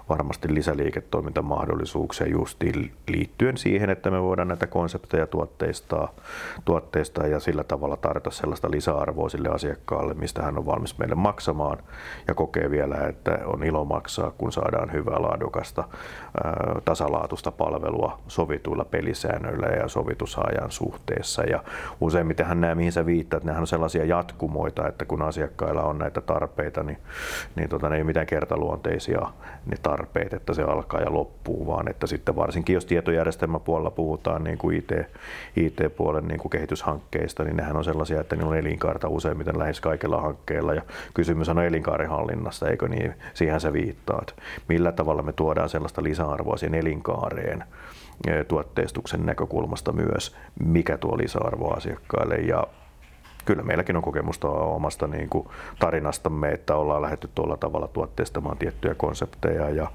[0.10, 2.63] varmasti lisäliiketoimintamahdollisuuksia just
[3.08, 6.12] liittyen siihen, että me voidaan näitä konsepteja tuotteistaa,
[6.65, 11.78] tuotteistaa ja sillä tavalla tarjota sellaista lisäarvoa sille asiakkaalle, mistä hän on valmis meille maksamaan
[12.28, 15.84] ja kokee vielä, että on ilo maksaa, kun saadaan hyvää laadukasta,
[16.86, 21.44] tasalaatusta palvelua sovituilla pelisäännöillä ja sovitusajan suhteessa.
[21.44, 21.63] Ja
[22.02, 26.84] useimmitenhan nämä, mihin sä viittaat, nehän on sellaisia jatkumoita, että kun asiakkailla on näitä tarpeita,
[26.84, 26.98] niin,
[27.56, 29.22] niin tota, ne ei ole mitään kertaluonteisia
[29.65, 34.58] ne tarpeet, että se alkaa ja loppuu, vaan että sitten varsinkin jos tietojärjestelmäpuolella puhutaan niin
[34.58, 34.91] kuin IT,
[35.55, 40.21] IT-puolen niin kuin kehityshankkeista, niin nehän on sellaisia, että niillä on elinkaarta useimmiten lähes kaikilla
[40.21, 40.81] hankkeilla ja
[41.13, 43.13] kysymys on elinkaarihallinnasta, eikö niin?
[43.34, 44.36] Siihen sä viittaat.
[44.69, 47.63] Millä tavalla me tuodaan sellaista lisäarvoa siihen elinkaareen
[48.27, 52.67] eh, tuotteistuksen näkökulmasta myös, mikä tuo lisäarvoa asiakkaille ja
[53.45, 55.47] kyllä meilläkin on kokemusta omasta niin kuin
[55.79, 59.88] tarinastamme, että ollaan lähdetty tuolla tavalla tuotteistamaan tiettyjä konsepteja ja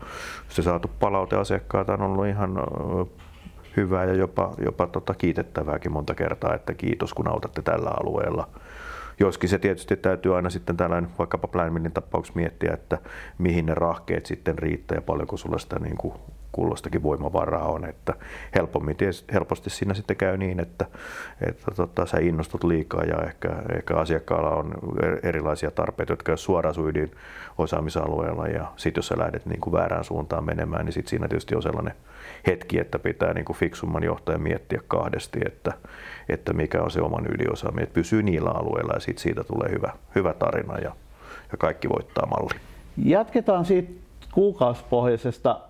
[0.49, 2.63] se saatu palaute asiakkailta on ollut ihan
[3.77, 8.49] hyvää ja jopa, jopa tota kiitettävääkin monta kertaa, että kiitos kun autatte tällä alueella.
[9.21, 12.99] Joskin se tietysti täytyy aina sitten tällainen vaikkapa Planmillin tapauksessa miettiä, että
[13.39, 16.15] mihin ne rahkeet sitten riittää ja paljonko sulla sitä niin kuin
[16.53, 18.15] kulloistakin voimavaraa on, että
[18.55, 18.97] helpommin,
[19.33, 20.87] helposti siinä sitten käy niin, että,
[21.49, 24.75] että tota, sä innostut liikaa ja ehkä, ehkä asiakkaalla on
[25.23, 27.11] erilaisia tarpeita, jotka ovat suoraan suidin
[27.59, 31.55] osaamisalueella ja sitten jos sä lähdet niin kuin väärään suuntaan menemään, niin sitten siinä tietysti
[31.55, 31.95] on sellainen
[32.47, 35.73] hetki, että pitää niin kuin fiksumman johtajan miettiä kahdesti, että,
[36.29, 39.93] että mikä on se oman yliosaaminen, että pysyy niillä alueilla ja sitten siitä tulee hyvä,
[40.15, 40.95] hyvä tarina ja,
[41.53, 42.61] ja kaikki voittaa malli.
[43.05, 43.93] Jatketaan siitä
[44.33, 45.61] kuukausipohjaisesta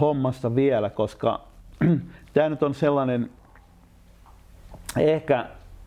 [0.00, 1.40] hommasta vielä, koska
[2.34, 3.30] tämä nyt on sellainen
[4.98, 5.46] ehkä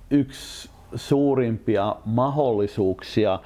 [0.09, 3.39] yksi suurimpia mahdollisuuksia.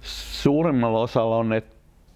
[0.00, 1.62] Suurimmalla osalla on ne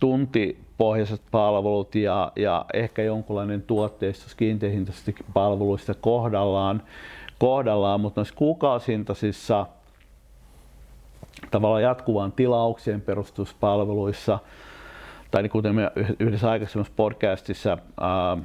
[0.00, 6.82] tuntipohjaiset palvelut ja, ja ehkä jonkunlainen tuotteistus kiinteähintaisista palveluista kohdallaan,
[7.38, 9.66] kohdallaan mutta noissa kuukausintaisissa
[11.50, 14.38] tavallaan jatkuvaan tilaukseen perustuspalveluissa
[15.30, 18.36] tai niin kuten me yhdessä aikaisemmassa podcastissa ää,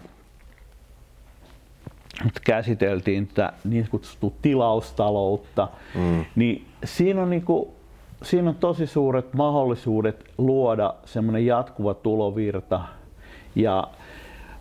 [2.45, 6.25] käsiteltiin tätä niin kutsuttua tilaustaloutta, mm.
[6.35, 7.69] niin siinä on, niin kuin,
[8.23, 12.81] siinä on tosi suuret mahdollisuudet luoda semmoinen jatkuva tulovirta.
[13.55, 13.87] Ja,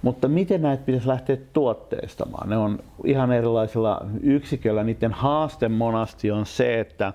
[0.03, 2.49] mutta miten näitä pitäisi lähteä tuotteistamaan?
[2.49, 4.85] Ne on ihan erilaisilla yksiköillä.
[4.85, 7.13] Niiden haaste monasti on se, että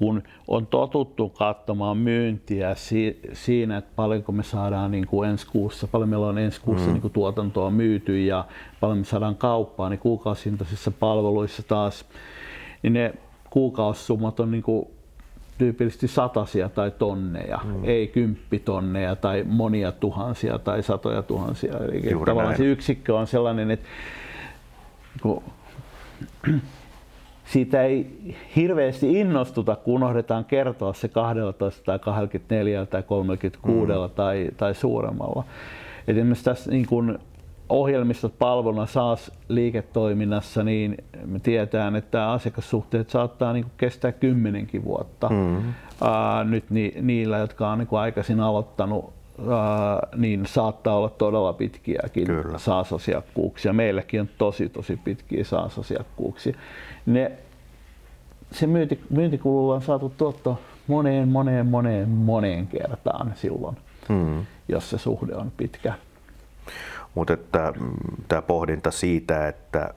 [0.00, 5.88] kun on totuttu katsomaan myyntiä si- siinä, että paljonko me saadaan niin kuin ensi kuussa,
[5.88, 6.92] paljon meillä on ensi kuussa mm.
[6.92, 8.44] niin kuin tuotantoa myyty ja
[8.80, 12.04] paljon me saadaan kauppaa, niin kuukausintaisissa palveluissa taas,
[12.82, 13.14] niin ne
[13.50, 14.88] kuukausisummat on niin kuin
[15.58, 17.84] tyypillisesti satasia tai tonneja, mm.
[17.84, 21.72] ei kymppitonneja tai monia tuhansia tai satoja tuhansia.
[21.78, 22.56] Eli tavallaan näin.
[22.56, 23.88] se yksikkö on sellainen, että
[25.22, 25.42] kun
[27.52, 28.06] siitä ei
[28.56, 34.10] hirveästi innostuta, kun unohdetaan kertoa se 12 tai 24 tai 36 mm.
[34.14, 35.44] tai, tai suuremmalla.
[36.08, 37.18] Et esimerkiksi tässä niin kun
[37.68, 45.28] ohjelmistot palveluna SaaS liiketoiminnassa, niin me tiedetään, että asiakassuhteet saattaa niin kestää kymmenenkin vuotta.
[45.28, 45.74] Mm.
[46.04, 49.12] Ää, nyt ni, niillä, jotka on niin aikaisin aloittanut,
[49.48, 53.72] ää, niin saattaa olla todella pitkiäkin SaaS-asiakkuuksia.
[53.72, 56.54] Meilläkin on tosi tosi pitkiä SaaS-asiakkuuksia
[57.06, 57.32] ne,
[58.52, 63.76] se myynti, myyntikululla on saatu tuotto moneen, moneen, moneen, moneen kertaan silloin,
[64.08, 64.46] hmm.
[64.68, 65.94] jos se suhde on pitkä.
[67.14, 67.36] Mutta
[67.80, 67.90] mm,
[68.28, 69.94] tämä pohdinta siitä, että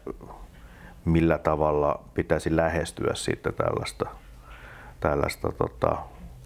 [1.06, 4.06] millä tavalla pitäisi lähestyä sitten tällaista,
[5.00, 5.98] tällaista tota,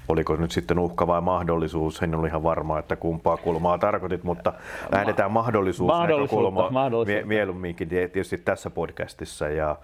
[0.10, 4.54] oliko nyt sitten uhka vai mahdollisuus, en ole ihan varma, että kumpaa kulmaa tarkoitit, mutta
[4.92, 6.72] lähdetään mahdollisuusnäkökulmaa
[7.06, 9.50] mie- mieluumminkin tietysti tässä podcastissa.
[9.50, 9.76] Ja,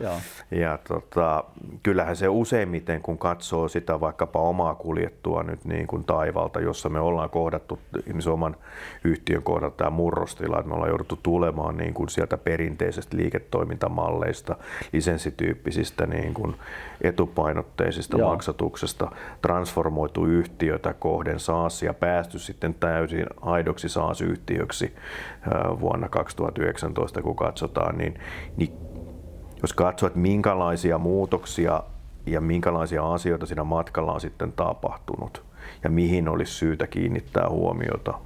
[0.52, 1.44] ja tota,
[1.84, 7.00] kyllähän se useimmiten, kun katsoo sitä vaikkapa omaa kuljettua nyt niin kuin taivalta, jossa me
[7.00, 8.56] ollaan kohdattu ihmisen oman
[9.04, 14.56] yhtiön kohdalta tämä murrostila, että me ollaan jouduttu tulemaan niin kuin sieltä perinteisestä liiketoimintamalleista,
[14.94, 16.56] lisenssityyppisistä niin kuin
[17.02, 18.30] etupainotteisista Joo.
[18.30, 24.96] maksatuksesta transformoitu yhtiötä kohden SaaS ja päästy sitten täysin aidoksi SaaS-yhtiöksi
[25.80, 28.20] vuonna 2019, kun katsotaan, niin,
[28.58, 28.74] niin
[29.62, 31.84] jos katsoo, että minkälaisia muutoksia
[32.26, 35.44] ja minkälaisia asioita siinä matkalla on sitten tapahtunut
[35.84, 38.20] ja mihin olisi syytä kiinnittää huomiota,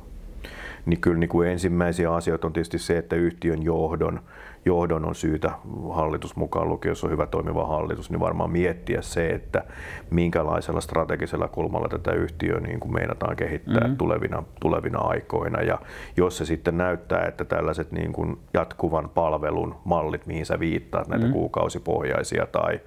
[0.88, 4.20] niin kyllä niin kuin ensimmäisiä asioita on tietysti se, että yhtiön johdon
[4.68, 5.52] johdon on syytä,
[5.92, 9.64] hallitus mukaan lukien, jos on hyvä toimiva hallitus, niin varmaan miettiä se, että
[10.10, 13.98] minkälaisella strategisella kulmalla tätä yhtiöä niin kuin meinataan kehittää mm-hmm.
[13.98, 15.62] tulevina, tulevina aikoina.
[15.62, 15.80] Ja
[16.18, 21.26] jos se sitten näyttää, että tällaiset niin kuin jatkuvan palvelun mallit, mihin sä viittaat, näitä
[21.26, 21.34] mm-hmm.
[21.34, 22.80] kuukausipohjaisia tai,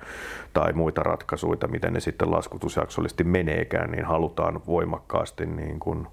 [0.52, 6.06] tai muita ratkaisuja, miten ne sitten laskutusjaksollisesti meneekään, niin halutaan voimakkaasti niin kuin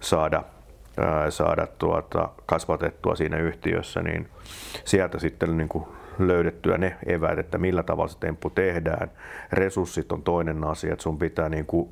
[0.00, 0.42] saada
[1.28, 4.28] saada tuota, kasvatettua siinä yhtiössä, niin
[4.84, 5.84] sieltä sitten niin kuin
[6.18, 9.10] löydettyä ne eväät, että millä tavalla se temppu tehdään.
[9.52, 11.88] Resurssit on toinen asia, että sun pitää niin kuin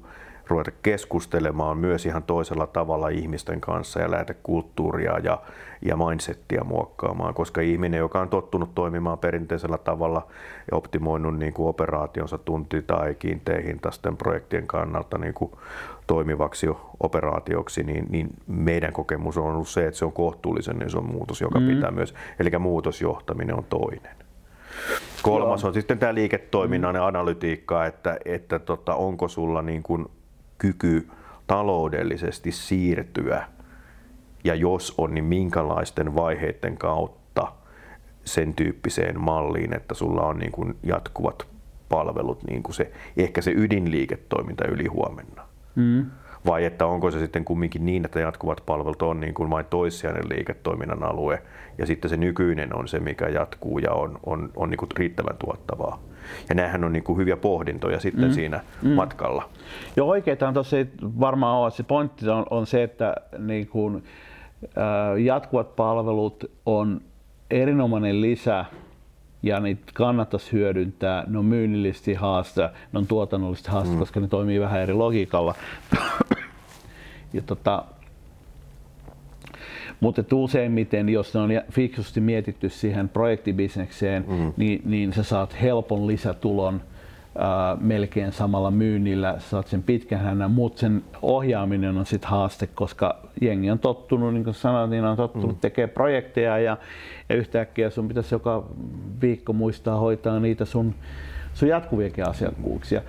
[0.48, 4.08] ruveta keskustelemaan myös ihan toisella tavalla ihmisten kanssa ja
[4.42, 5.42] kulttuuria ja,
[5.82, 10.26] ja mindsettiä muokkaamaan, koska ihminen, joka on tottunut toimimaan perinteisellä tavalla
[10.70, 15.50] ja optimoinut niin kuin operaationsa tunti- tai kiinteähintaisten projektien kannalta niin kuin
[16.06, 16.66] toimivaksi
[17.00, 21.60] operaatioksi, niin, niin meidän kokemus on ollut se, että se on kohtuullisen iso muutos, joka
[21.60, 21.66] mm.
[21.66, 24.16] pitää myös, eli muutosjohtaminen on toinen.
[25.22, 25.68] Kolmas Joo.
[25.68, 27.02] on sitten tämä liiketoiminnan mm.
[27.02, 30.06] analytiikka, että, että tota, onko sulla niin kuin
[30.58, 31.08] kyky
[31.46, 33.46] taloudellisesti siirtyä
[34.44, 37.52] ja jos on, niin minkälaisten vaiheiden kautta
[38.24, 41.46] sen tyyppiseen malliin, että sulla on niin kuin jatkuvat
[41.88, 45.42] palvelut, niin kuin se, ehkä se ydinliiketoiminta yli huomenna.
[45.74, 46.06] Mm.
[46.46, 50.28] Vai että onko se sitten kumminkin niin, että jatkuvat palvelut on niin kuin vain toissijainen
[50.28, 51.42] liiketoiminnan alue
[51.78, 55.36] ja sitten se nykyinen on se, mikä jatkuu ja on, on, on niin kuin riittävän
[55.38, 56.02] tuottavaa.
[56.48, 58.34] Ja näähän on niin kuin hyviä pohdintoja sitten mm.
[58.34, 58.90] siinä mm.
[58.90, 59.48] matkalla.
[59.96, 61.70] Joo, oikeastaan tuossa varmaan ole.
[61.70, 64.04] Se pointti on, on se, että niin kuin,
[64.64, 67.00] äh, jatkuvat palvelut on
[67.50, 68.64] erinomainen lisä
[69.42, 71.24] ja niitä kannattaisi hyödyntää.
[71.26, 73.98] Ne on myynnillisesti haaste, ne on tuotannollisesti haaste, mm.
[73.98, 75.54] koska ne toimii vähän eri logiikalla.
[77.32, 77.84] ja tota,
[80.00, 84.52] mutta useimmiten, jos ne on fiksusti mietitty siihen projektibisnekseen, mm.
[84.56, 86.80] niin, niin sä saat helpon lisätulon
[87.38, 92.66] ää, melkein samalla myynnillä, sä saat sen pitkän hännän, mutta sen ohjaaminen on sitten haaste,
[92.66, 95.60] koska jengi on tottunut, niin kuin sanoin, niin on tottunut mm.
[95.60, 96.76] tekemään projekteja ja,
[97.28, 98.66] ja yhtäkkiä sun pitäisi joka
[99.22, 100.94] viikko muistaa hoitaa niitä sun
[101.58, 103.02] sun jatkuviakin asiakkuuksia.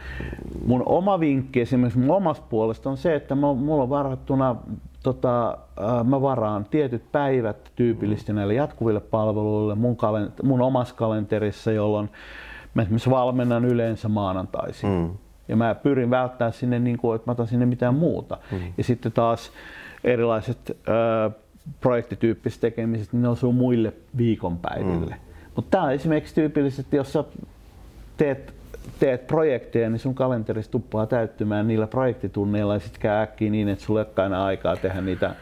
[0.65, 4.56] Mun oma vinkki esimerkiksi mun omasta puolesta on se, että mulla on varattuna
[5.04, 5.58] tota,
[6.04, 12.10] mä varaan tietyt päivät tyypillisesti näille jatkuville palveluille mun, kalent- mun omassa kalenterissa, jolloin
[12.74, 14.90] mä esimerkiksi valmennan yleensä maanantaisin.
[14.90, 15.10] Mm.
[15.48, 18.38] Ja mä pyrin välttämään sinne, niin kuin, että mä otan sinne mitään muuta.
[18.52, 18.60] Mm.
[18.78, 19.52] Ja sitten taas
[20.04, 21.32] erilaiset ö,
[21.82, 25.16] projektityyppiset tekemiset, niin ne osuu muille viikonpäiville.
[25.16, 25.22] Mm.
[25.56, 27.24] Mutta tämä on esimerkiksi tyypillisesti, jos sä
[28.18, 28.54] teet
[29.00, 33.86] teet projekteja, niin sun kalenterissa tuppaa täyttymään niillä projektitunneilla ja sitten käy äkkiä niin, että
[33.86, 35.36] sulla ei ole aina aikaa tehdä niitä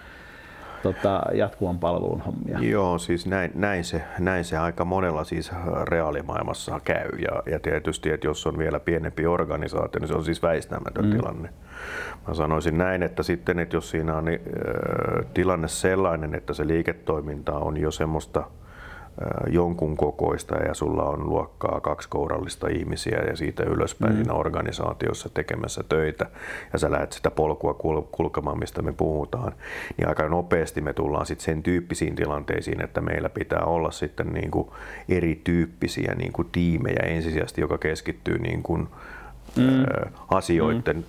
[0.84, 2.60] tota, jatkuvan palvelun hommia.
[2.60, 5.52] Joo, siis näin, näin, se, näin se aika monella siis
[5.84, 7.10] reaalimaailmassa käy.
[7.20, 11.12] Ja, ja tietysti, että jos on vielä pienempi organisaatio, niin se on siis väistämätön mm.
[11.12, 11.50] tilanne.
[12.28, 16.68] Mä sanoisin näin, että sitten, että jos siinä on niin, äh, tilanne sellainen, että se
[16.68, 18.44] liiketoiminta on jo semmoista–
[19.50, 24.16] jonkun kokoista ja sulla on luokkaa kaksi kourallista ihmisiä ja siitä ylöspäin mm.
[24.16, 26.26] siinä organisaatiossa tekemässä töitä
[26.74, 27.74] ja sä lähdet sitä polkua
[28.12, 29.54] kulkemaan, mistä me puhutaan,
[29.98, 34.52] niin aika nopeasti me tullaan sitten sen tyyppisiin tilanteisiin, että meillä pitää olla sitten niin
[34.52, 34.70] kuin
[35.10, 38.88] erityyppisiä niin kuin tiimejä ensisijaisesti, joka keskittyy niin kuin,
[39.56, 39.86] mm.
[40.28, 41.04] asioiden, mm.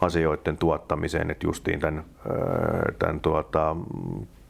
[0.00, 2.04] asioiden tuottamiseen, että justiin tämän,
[2.98, 3.76] tämän tuota,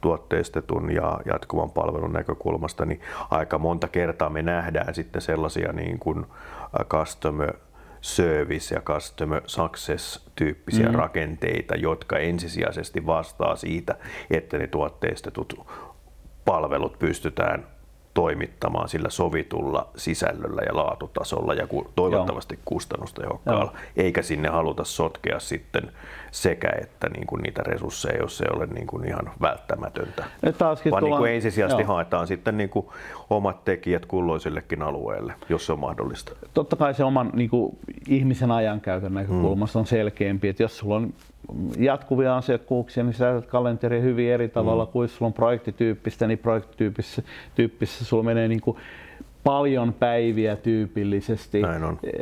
[0.01, 6.25] tuotteistetun ja jatkuvan palvelun näkökulmasta, niin aika monta kertaa me nähdään sitten sellaisia niin kuin
[6.89, 7.53] customer
[8.01, 10.95] service ja customer success tyyppisiä mm.
[10.95, 13.95] rakenteita, jotka ensisijaisesti vastaa siitä,
[14.31, 15.67] että ne tuotteistetut
[16.45, 17.78] palvelut pystytään
[18.19, 22.61] toimittamaan sillä sovitulla sisällöllä ja laatutasolla ja toivottavasti Joo.
[22.65, 25.91] kustannustehokkaalla, eikä sinne haluta sotkea sitten
[26.31, 30.25] sekä että niin kuin niitä resursseja, jos se ei ole niin kuin ihan välttämätöntä.
[30.91, 31.93] Vaan niin kuin ensisijaisesti Joo.
[31.93, 32.85] haetaan sitten niin kuin
[33.29, 36.31] omat tekijät kulloisillekin alueelle, jos se on mahdollista.
[36.53, 37.77] Totta kai se oman niin kuin
[38.07, 39.81] ihmisen ajankäytön näkökulmasta mm.
[39.81, 41.13] on selkeämpi, että jos sulla on
[41.77, 44.91] jatkuvia asiakkuuksia, niin sä kalenteri hyvin eri tavalla mm.
[44.91, 47.23] kuin jos sulla on projektityyppistä, niin projektityyppissä
[47.55, 48.77] tyyppissä sulla menee niin kuin
[49.43, 51.61] paljon päiviä tyypillisesti,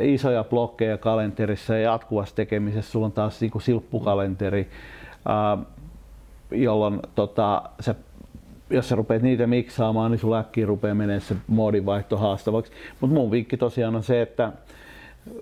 [0.02, 4.68] isoja blokkeja kalenterissa ja jatkuvassa tekemisessä sulla on taas niin kuin silppukalenteri,
[5.30, 5.66] äh,
[6.52, 7.96] jolloin tota, se
[8.70, 12.72] jos sä rupeat niitä miksaamaan, niin sulla äkkiä rupeaa menemään se moodinvaihto haastavaksi.
[13.02, 14.52] Mutta mun vinkki tosiaan on se, että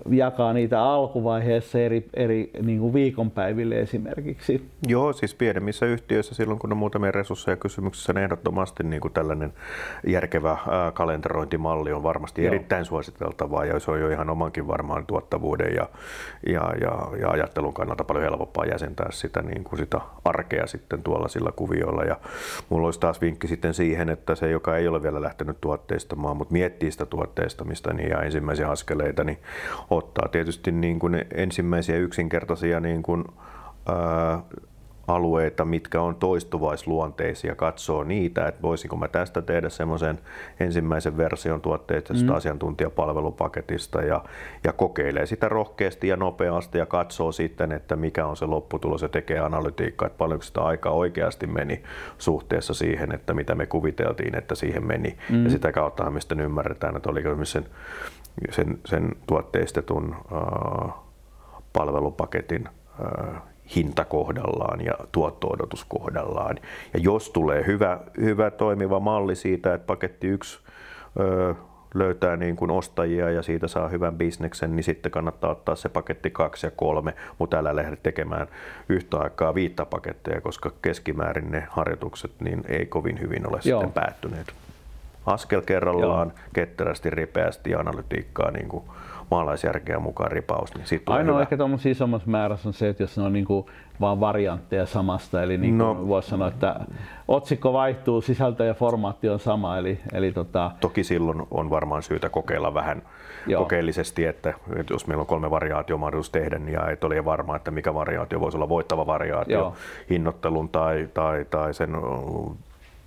[0.10, 4.70] jakaa niitä alkuvaiheessa eri, eri niin kuin viikonpäiville esimerkiksi.
[4.88, 9.54] Joo, siis pienemmissä yhtiöissä silloin kun on muutamia resursseja kysymyksissä, niin ehdottomasti niin kuin tällainen
[10.08, 10.58] järkevä
[10.94, 12.54] kalenterointimalli on varmasti Joo.
[12.54, 15.90] erittäin suositeltavaa ja se on jo ihan omankin varmaan tuottavuuden ja,
[16.48, 21.28] ja, ja, ja ajattelun kannalta paljon helpompaa jäsentää sitä, niin kuin sitä arkea sitten tuolla
[21.28, 22.04] sillä kuvioilla.
[22.04, 22.18] Ja
[22.70, 26.54] mulla olisi taas vinkki sitten siihen, että se, joka ei ole vielä lähtenyt tuotteistamaan, mutta
[26.54, 29.38] miettii sitä tuotteistamista niin ja ensimmäisiä askeleita, niin
[29.90, 33.26] ottaa tietysti niin kuin ensimmäisiä yksinkertaisia niin kuin,
[33.88, 34.42] ää,
[35.08, 40.20] alueita, mitkä on toistuvaisluonteisia, katsoo niitä, että voisinko mä tästä tehdä semmoisen
[40.60, 42.30] ensimmäisen version tuotteista mm.
[42.30, 44.24] asiantuntijapalvelupaketista ja,
[44.64, 49.10] ja kokeilee sitä rohkeasti ja nopeasti ja katsoo sitten, että mikä on se lopputulos ja
[49.10, 51.84] tekee analytiikkaa, että paljonko sitä aikaa oikeasti meni
[52.18, 55.18] suhteessa siihen, että mitä me kuviteltiin, että siihen meni.
[55.30, 55.44] Mm.
[55.44, 57.66] Ja sitä kautta me sitten ymmärretään, että oliko sen
[58.50, 60.16] sen, sen tuotteistetun
[61.74, 62.70] palvelupaketin
[63.76, 66.56] hinta kohdallaan ja tuotto-odotus kohdallaan.
[66.94, 70.60] Ja jos tulee hyvä, hyvä toimiva malli siitä, että paketti yksi
[71.94, 76.30] löytää niin kuin ostajia ja siitä saa hyvän bisneksen, niin sitten kannattaa ottaa se paketti
[76.30, 78.48] kaksi ja kolme, mutta älä lähde tekemään
[78.90, 83.82] yhtä aikaa viittä paketteja, koska keskimäärin ne harjoitukset niin ei kovin hyvin ole Joo.
[83.82, 84.54] sitten päättyneet
[85.26, 86.38] askel kerrallaan, Joo.
[86.54, 88.84] ketterästi, ripeästi ja analytiikkaa niin kuin
[89.32, 90.76] maalaisjärkeä mukaan ripaus.
[90.76, 91.42] Niin sit Ainoa hyvä.
[91.42, 93.66] ehkä tuommoisessa isommassa määrässä on se, että jos ne on niin kuin
[94.02, 96.80] vaan variantteja samasta, eli niin no, voisi sanoa, että
[97.28, 99.78] otsikko vaihtuu, sisältö ja formaatti on sama.
[99.78, 100.72] Eli, eli tota...
[100.80, 103.02] Toki silloin on varmaan syytä kokeilla vähän
[103.48, 103.64] Joo.
[103.64, 107.72] kokeellisesti, että, että jos meillä on kolme variaatio mahdollisuus tehdä, niin et ole varma, että
[107.72, 109.74] mikä variaatio voisi olla voittava variaatio Joo.
[110.10, 111.90] hinnoittelun tai, tai, tai sen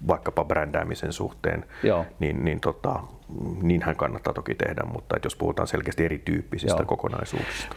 [0.06, 2.06] vaikkapa brändäämisen suhteen, Joo.
[2.20, 3.00] niin, niin tota,
[3.62, 6.86] niinhän kannattaa toki tehdä, mutta jos puhutaan selkeästi erityyppisistä Joo.
[6.86, 7.76] kokonaisuuksista.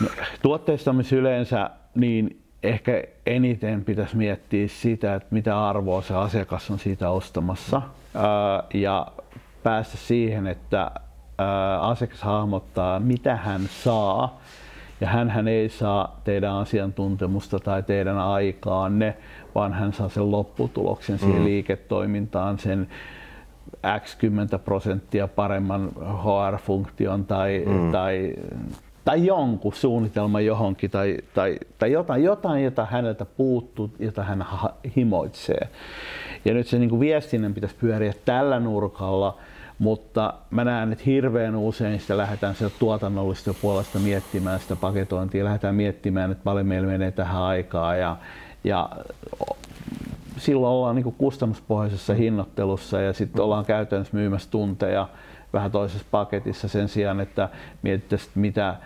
[0.00, 0.08] No,
[0.42, 7.10] tuotteistamissa yleensä niin ehkä eniten pitäisi miettiä sitä, että mitä arvoa se asiakas on siitä
[7.10, 7.82] ostamassa
[8.74, 9.06] ja
[9.62, 10.90] päästä siihen, että
[11.80, 14.40] asiakas hahmottaa, mitä hän saa
[15.00, 19.16] ja hän ei saa teidän asiantuntemusta tai teidän aikaanne,
[19.54, 21.44] vaan hän saa sen lopputuloksen siihen mm.
[21.44, 22.88] liiketoimintaan, sen
[24.04, 27.92] x 10 prosenttia paremman HR-funktion tai, mm.
[27.92, 28.34] tai,
[29.04, 34.46] tai jonkun suunnitelman johonkin tai, tai, tai jotain, jotain, jota häneltä puuttuu, jota hän
[34.96, 35.68] himoitsee.
[36.44, 39.38] Ja nyt se niin kuin viestinnän pitäisi pyöriä tällä nurkalla,
[39.80, 45.74] mutta mä näen, että hirveän usein sitä lähdetään sieltä tuotannollista puolesta miettimään sitä paketointia, lähdetään
[45.74, 47.96] miettimään, että paljon meillä menee tähän aikaa.
[47.96, 48.16] Ja,
[48.64, 48.90] ja
[50.36, 55.08] silloin ollaan niin kustannuspohjaisessa hinnoittelussa ja sitten ollaan käytännössä myymässä tunteja
[55.52, 57.48] vähän toisessa paketissa sen sijaan, että
[57.82, 58.76] mietittäisiin, mitä,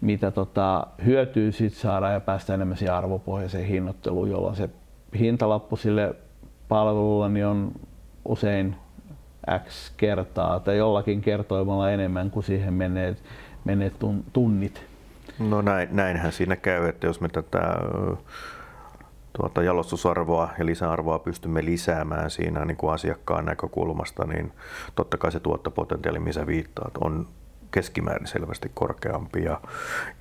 [0.00, 4.70] mitä tota, hyötyä siitä saadaan ja päästään enemmän siihen arvopohjaiseen hinnoitteluun, jolloin se
[5.18, 6.14] hintalappu sille
[6.68, 7.72] palvelulla niin on
[8.24, 8.76] usein
[9.66, 13.16] X kertaa tai jollakin kertoimella enemmän kuin siihen menee,
[13.64, 13.92] menee
[14.32, 14.86] tunnit.
[15.38, 17.60] No näin, näinhän siinä käy, että jos me tätä
[19.38, 24.52] tuota jalostusarvoa ja lisäarvoa pystymme lisäämään siinä niin kuin asiakkaan näkökulmasta, niin
[24.94, 27.26] totta kai se tuottopotentiaali, missä viittaat, on
[27.70, 29.44] keskimäärin selvästi korkeampi.
[29.44, 29.60] Ja,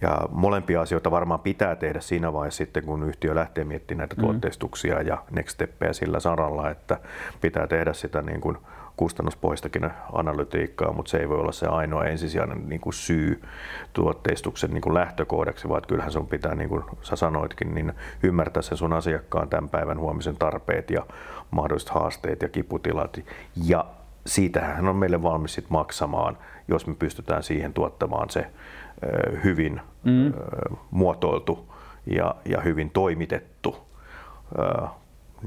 [0.02, 4.22] ja molempia asioita varmaan pitää tehdä siinä vaiheessa sitten, kun yhtiö lähtee miettimään näitä mm.
[4.22, 7.00] tuotteistuksia ja next steppejä sillä saralla, että
[7.42, 8.58] pitää tehdä sitä niin kuin
[8.97, 13.41] kustannuspoistakin analytiikkaa, mutta se ei voi olla se ainoa ensisijainen niin kuin syy
[13.93, 18.77] tuotteistuksen niin kuin lähtökohdaksi, vaan kyllähän sun pitää, niin kuin sä sanoitkin, niin ymmärtää sen
[18.77, 21.06] sun asiakkaan tämän päivän huomisen tarpeet ja
[21.51, 23.19] mahdolliset haasteet ja kiputilat.
[23.65, 23.86] Ja
[24.25, 28.47] siitähän on meille valmis sit maksamaan, jos me pystytään siihen tuottamaan se
[29.43, 30.33] hyvin mm.
[30.91, 31.73] muotoiltu
[32.06, 33.77] ja, ja hyvin toimitettu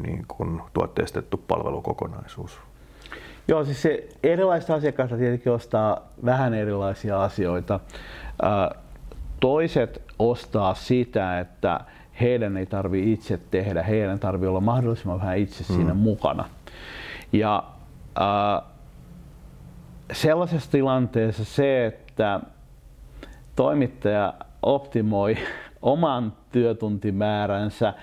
[0.03, 2.66] niin kuin tuotteistettu palvelukokonaisuus.
[3.49, 7.81] Joo, siis se erilaiset asiakkaat tietenkin ostaa vähän erilaisia asioita.
[9.41, 11.81] Toiset ostaa sitä, että
[12.21, 15.77] heidän ei tarvi itse tehdä, heidän tarvii olla mahdollisimman vähän itse mm.
[15.77, 16.45] siinä mukana.
[17.33, 17.65] Ja
[18.21, 18.63] äh,
[20.13, 22.41] sellaisessa tilanteessa se, että
[23.57, 25.37] toimittaja optimoi
[25.83, 27.95] oman työtuntimääränsä,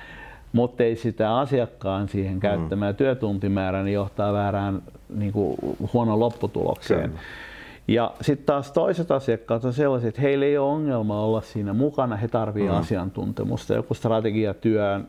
[0.54, 2.98] mutta ei sitä asiakkaan siihen käyttämään mm.
[2.98, 4.82] työtuntimäärää, niin johtaa väärään
[5.16, 5.58] niin kuin
[5.94, 7.10] huonon lopputulokseen.
[7.10, 7.22] Kyllä.
[7.88, 12.16] Ja sitten taas toiset asiakkaat on sellaiset, että heillä ei ole ongelma olla siinä mukana,
[12.16, 12.82] he tarvitsevat mm.
[12.82, 13.74] asiantuntemusta.
[13.74, 15.00] Joku strategiatyö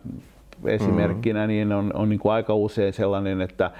[0.64, 1.48] esimerkkinä mm.
[1.48, 3.70] niin on, on niin kuin aika usein sellainen, että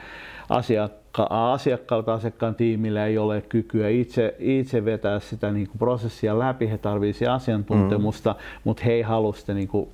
[0.49, 6.71] asiakka- asiakkaalta asiakkaan tiimillä ei ole kykyä itse, itse vetää sitä niin kuin prosessia läpi,
[6.71, 8.39] he tarvitsevat asiantuntemusta, mm.
[8.65, 9.89] mutta he ei halua sitä niin kuin,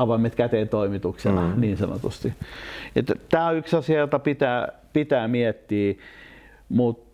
[0.00, 1.60] avaimet käteen toimituksena mm.
[1.60, 2.32] niin sanotusti.
[3.28, 5.94] Tämä on yksi asia, jota pitää, pitää miettiä,
[6.68, 7.10] mutta.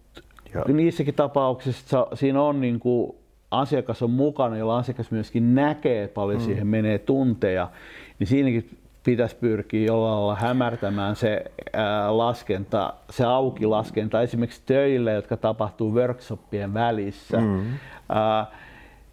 [0.69, 3.17] Niissäkin tapauksissa siinä on niin kuin,
[3.51, 6.45] asiakas on mukana, jolla asiakas myöskin näkee paljon mm.
[6.45, 7.71] siihen menee tunteja,
[8.19, 15.13] niin siinäkin pitäisi pyrkiä jollain lailla hämärtämään se ää, laskenta, se auki laskenta esimerkiksi töille,
[15.13, 17.39] jotka tapahtuu workshopien välissä.
[17.41, 17.63] Mm.
[18.09, 18.47] Ää,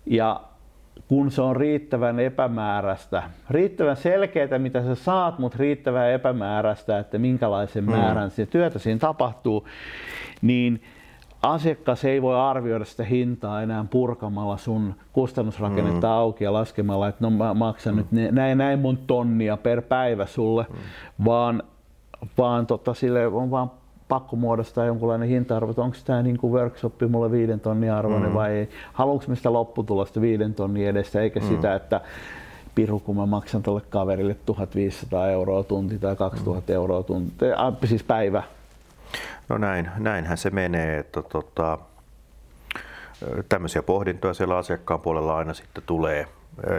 [0.06, 0.42] ja
[1.08, 7.84] kun se on riittävän epämääräistä, riittävän selkeää mitä sä saat, mutta riittävän epämääräistä, että minkälaisen
[7.84, 7.92] mm.
[7.92, 9.68] määrän se työtä siinä tapahtuu,
[10.42, 10.82] niin
[11.44, 16.14] asiakas ei voi arvioida sitä hintaa enää purkamalla sun kustannusrakennetta mm.
[16.14, 17.98] auki ja laskemalla, että no mä maksan mm.
[17.98, 20.78] nyt näin, näin mun tonnia per päivä sulle, mm.
[21.26, 21.64] vaan,
[22.38, 23.72] vaan tota, sille on vaan
[24.14, 28.36] pakko muodostaa jonkunlainen hinta-arvo, että onko tämä niin workshop mulle viiden tonnin arvoinen mm.
[28.36, 28.70] vai ei.
[28.94, 31.48] Haluanko mä sitä lopputulosta viiden tonnin edestä, eikä mm.
[31.48, 32.02] sitä, että
[32.76, 36.76] piru, kun mä maksan tuolle kaverille 1500 euroa tunti tai 2000 mm.
[36.76, 37.46] euroa tunti,
[37.86, 38.44] siis päivä,
[39.50, 41.78] No näin, näinhän se menee, että tota,
[43.50, 46.28] tämmöisiä pohdintoja siellä asiakkaan puolella aina sitten tulee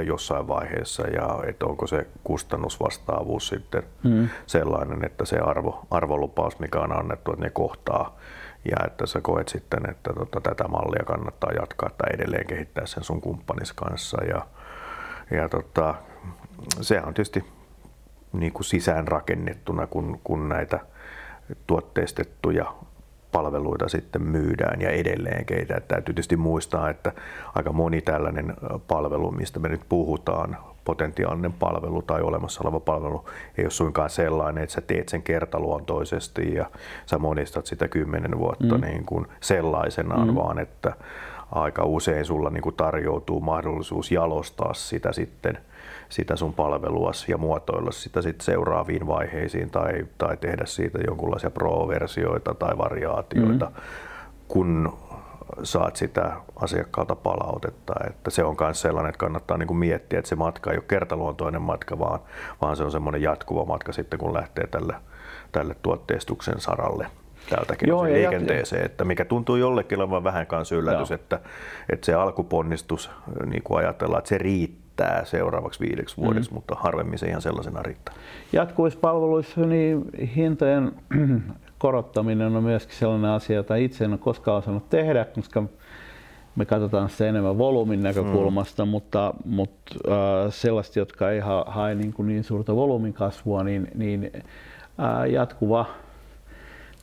[0.06, 4.28] jossain vaiheessa ja että onko se kustannusvastaavuus sitten mm.
[4.46, 8.16] sellainen, että se arvo, arvolupaus, mikä on annettu, että ne kohtaa
[8.70, 13.04] ja että sä koet sitten, että tota, tätä mallia kannattaa jatkaa tai edelleen kehittää sen
[13.04, 14.46] sun kumppanis kanssa ja,
[15.30, 15.94] ja tota,
[16.80, 17.44] se on tietysti
[18.32, 20.80] niin kuin sisäänrakennettuna, kun, kun näitä
[21.66, 22.74] tuotteistettuja
[23.34, 25.80] palveluita sitten myydään ja edelleen keitä.
[25.88, 27.12] Täytyy tietysti muistaa, että
[27.54, 28.54] aika moni tällainen
[28.88, 33.24] palvelu, mistä me nyt puhutaan, potentiaalinen palvelu tai olemassa oleva palvelu
[33.58, 36.66] ei ole suinkaan sellainen, että sä teet sen kertaluontoisesti ja
[37.06, 38.80] sä monistat sitä kymmenen vuotta mm.
[38.80, 40.34] niin kuin sellaisenaan, mm.
[40.34, 40.92] vaan että
[41.52, 45.58] aika usein sulla niin kuin tarjoutuu mahdollisuus jalostaa sitä sitten–
[46.14, 52.54] sitä sun palveluas ja muotoilla sitä sitten seuraaviin vaiheisiin tai, tai tehdä siitä jonkunlaisia pro-versioita
[52.54, 53.82] tai variaatioita, mm-hmm.
[54.48, 54.98] kun
[55.62, 57.94] saat sitä asiakkaalta palautetta.
[58.06, 60.84] Että se on myös sellainen, että kannattaa niin kuin miettiä, että se matka ei ole
[60.88, 62.20] kertaluontoinen matka, vaan,
[62.62, 64.94] vaan se on semmoinen jatkuva matka sitten, kun lähtee tälle,
[65.52, 67.06] tälle tuotteistuksen saralle
[67.50, 71.40] täältäkin Joo, liikenteeseen, että mikä tuntuu jollekin olevan vähän kanssa yllätys, että,
[71.92, 73.10] että se alkuponnistus,
[73.46, 76.54] niin kuin ajatellaan, että se riittää riittää seuraavaksi viideksi vuodeksi, mm.
[76.54, 78.14] mutta harvemmin se ihan sellaisena riittää.
[78.52, 80.04] Jatkuvuuspalveluissa niin
[80.36, 80.92] hintojen
[81.78, 85.62] korottaminen on myöskin sellainen asia, jota itse en ole koskaan osannut tehdä, koska
[86.56, 88.90] me katsotaan sitä enemmän volyymin näkökulmasta, mm.
[88.90, 93.88] mutta, mutta äh, sellaista, jotka ei ha, hae niin, kuin niin suurta volyymin kasvua, niin,
[93.94, 95.86] niin äh, jatkuva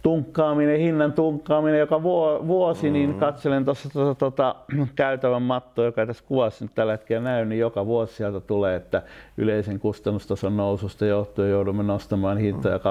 [0.01, 3.11] tunkkaaminen, hinnan tunkkaaminen joka vuosi, niin mm-hmm.
[3.11, 4.55] niin katselen tuossa tuota, tuota,
[4.95, 9.01] käytävän mattoa, joka tässä kuvassa nyt tällä hetkellä näy, niin joka vuosi sieltä tulee, että
[9.37, 12.83] yleisen kustannustason noususta johtuen joudumme nostamaan hintoja 2,8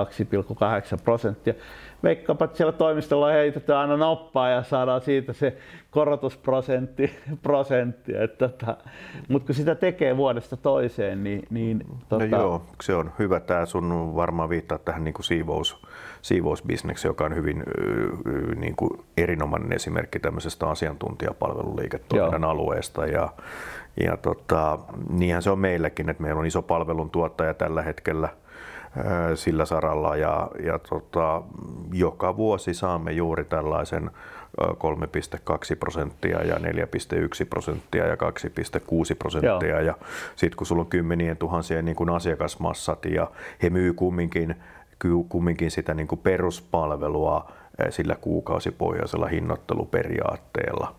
[1.05, 1.55] prosenttia.
[2.03, 5.57] Veikkaapa, että siellä toimistolla heitetään aina noppaa ja saadaan siitä se
[5.91, 7.11] korotusprosentti.
[7.43, 8.77] Prosentti, että, tota,
[9.29, 11.43] mutta kun sitä tekee vuodesta toiseen, niin...
[11.51, 12.27] niin tota...
[12.27, 13.41] no joo, se on hyvä.
[13.41, 15.83] Tämä sun varmaan viittaa tähän niin kuin siivous,
[16.23, 17.65] siivousbisnekseen, joka on hyvin
[18.57, 22.51] niin kuin erinomainen esimerkki tämmöisestä asiantuntijapalveluliiketoiminnan joo.
[22.51, 23.07] alueesta.
[23.07, 23.33] Ja,
[24.05, 24.79] ja tota,
[25.11, 28.29] niinhän se on meilläkin, että meillä on iso palveluntuottaja tällä hetkellä–
[29.35, 31.43] sillä saralla ja, ja tota,
[31.93, 34.11] joka vuosi saamme juuri tällaisen
[34.61, 36.63] 3,2 prosenttia ja 4,1
[37.51, 38.21] prosenttia ja 2,6
[39.19, 39.69] prosenttia.
[39.69, 39.81] Joo.
[39.81, 39.95] Ja
[40.37, 43.31] sitten kun sulla on kymmenien tuhansien niin kuin asiakasmassat ja
[43.63, 44.57] he myy kumminkin,
[45.29, 47.53] kumminkin sitä niin kuin peruspalvelua
[47.91, 50.95] sillä kuukausipohjaisella hinnoitteluperiaatteella,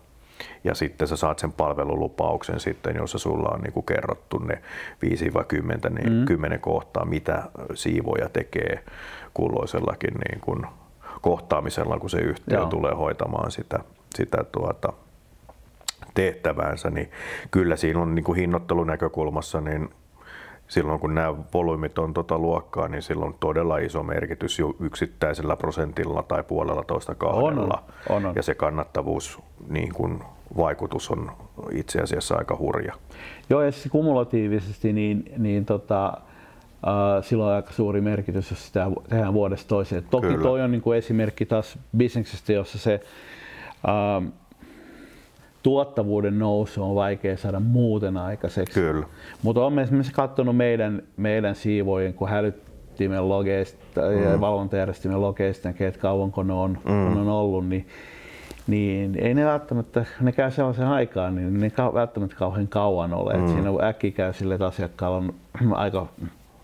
[0.64, 4.62] ja sitten sä saat sen palvelulupauksen sitten, jossa sulla on niin kuin kerrottu ne
[5.04, 6.24] 5-10 niin mm.
[6.24, 7.42] 10 kohtaa, mitä
[7.74, 8.84] siivoja tekee
[9.34, 10.66] kulloisellakin niin kuin
[11.20, 12.66] kohtaamisella, kun se yhtiö Joo.
[12.66, 13.78] tulee hoitamaan sitä,
[14.14, 14.92] sitä tuota,
[16.14, 17.10] tehtäväänsä, niin
[17.50, 19.88] kyllä siinä on niin kuin hinnoittelun näkökulmassa, niin
[20.72, 25.56] silloin kun nämä volyymit on tota luokkaa, niin silloin on todella iso merkitys jo yksittäisellä
[25.56, 27.84] prosentilla tai puolella toista kahdella.
[28.10, 28.32] On, on, on.
[28.36, 30.22] Ja se kannattavuus niin kuin
[30.56, 31.32] vaikutus on
[31.72, 32.94] itse asiassa aika hurja.
[33.50, 38.86] Joo, ja siis kumulatiivisesti niin, niin tota, äh, sillä on aika suuri merkitys, jos sitä
[39.08, 40.04] tehdään vuodesta toiseen.
[40.10, 40.42] Toki Kyllä.
[40.42, 43.00] toi on niin kuin esimerkki taas bisneksestä, jossa se
[43.88, 44.28] ähm,
[45.62, 48.80] tuottavuuden nousu on vaikea saada muuten aikaiseksi.
[48.80, 49.06] Kyllä.
[49.42, 54.22] Mutta olen esimerkiksi katsonut meidän, meidän siivojen, kun hälyttimen logeista mm.
[54.22, 57.16] ja valvontajärjestelmän logeista, että kauanko ne on, mm.
[57.16, 57.86] on ollut, niin,
[58.66, 63.34] niin ei ne välttämättä, ne käy sellaisen aikaan, niin ne ei välttämättä kauhean kauan ole.
[63.34, 63.44] Mm.
[63.44, 65.34] Et siinä äkki käy sille, että asiakkaalla on
[65.74, 66.06] aika,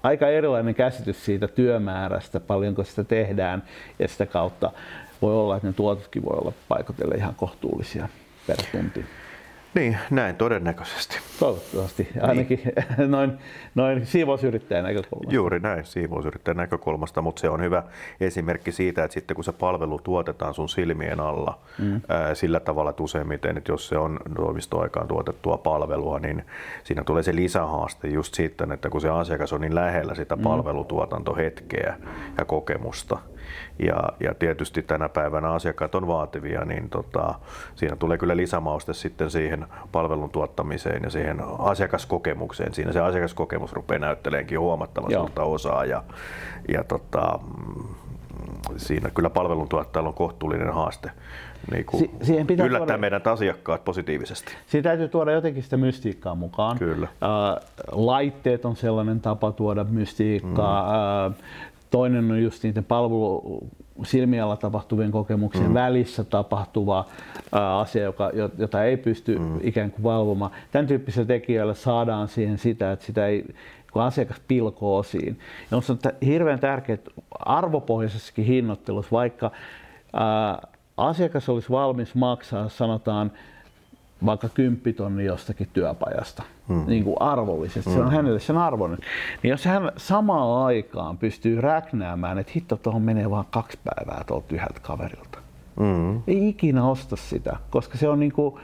[0.03, 3.63] aika erilainen käsitys siitä työmäärästä, paljonko sitä tehdään
[3.99, 4.73] ja sitä kautta
[5.23, 8.09] voi olla, että ne tuototkin voi olla paikotelle ihan kohtuullisia
[8.49, 9.05] per tunti.
[9.75, 11.19] Niin, näin todennäköisesti.
[11.39, 12.61] Toivottavasti, ainakin
[13.07, 13.33] noin,
[13.75, 15.35] noin siivousyrittäjän näkökulmasta.
[15.35, 17.83] Juuri näin siivousyrittäjän näkökulmasta, mutta se on hyvä
[18.21, 22.01] esimerkki siitä, että sitten kun se palvelu tuotetaan sun silmien alla mm.
[22.09, 26.45] ää, sillä tavalla, että useimmiten, että jos se on toimistoaikaan tuotettua palvelua, niin
[26.85, 31.97] siinä tulee se lisähaaste just sitten, että kun se asiakas on niin lähellä sitä palvelutuotantohetkeä
[32.39, 33.19] ja kokemusta,
[33.79, 37.35] ja, ja tietysti tänä päivänä asiakkaat on vaativia, niin tota,
[37.75, 42.75] siinä tulee kyllä lisämauste sitten siihen palvelun tuottamiseen ja siihen asiakaskokemukseen.
[42.75, 44.59] Siinä se asiakaskokemus rupeaa näytteleenkin
[45.19, 46.03] suurta osaa ja,
[46.69, 47.39] ja tota,
[48.77, 51.11] siinä kyllä palveluntuottajalla on kohtuullinen haaste
[51.71, 54.53] niin kuin Si- siihen pitää yllättää tuoda- meidän asiakkaat positiivisesti.
[54.67, 56.79] Siinä täytyy tuoda jotenkin sitä mystiikkaa mukaan.
[56.79, 57.09] Kyllä.
[57.21, 57.61] Ää,
[57.93, 60.83] laitteet on sellainen tapa tuoda mystiikkaa.
[60.83, 60.95] Mm.
[60.95, 61.31] Ää,
[61.91, 63.61] toinen on just niiden palvelu
[64.05, 65.75] silmialla tapahtuvien kokemuksien mm.
[65.75, 67.05] välissä tapahtuva
[67.53, 69.59] ää, asia, joka, jo- jota ei pysty mm.
[69.63, 70.51] ikään kuin valvomaan.
[70.73, 73.45] Tämän tyyppisillä tekijöillä saadaan siihen sitä, että sitä ei
[73.93, 75.39] kun asiakas pilkoo osiin.
[75.71, 79.51] Ja on että hirveän tärkeää, että arvopohjaisessakin hinnoittelussa, vaikka
[80.13, 83.33] ää, asiakas olisi valmis maksaa, sanotaan,
[84.27, 86.85] vaikka kymppitonni jostakin työpajasta mm.
[86.87, 88.99] niin kuin arvollisesti, se on hänelle sen arvoinen.
[89.43, 94.55] Niin jos hän samaan aikaan pystyy räknäämään, että hitto tuohon menee vaan kaksi päivää tuolta
[94.55, 95.39] yhdeltä kaverilta,
[95.81, 96.23] Mm.
[96.27, 98.55] ei ikinä osta sitä, koska se on niin kuin,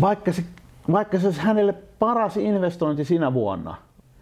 [0.00, 0.44] vaikka se,
[0.92, 3.74] vaikka se olisi hänelle paras investointi sinä vuonna,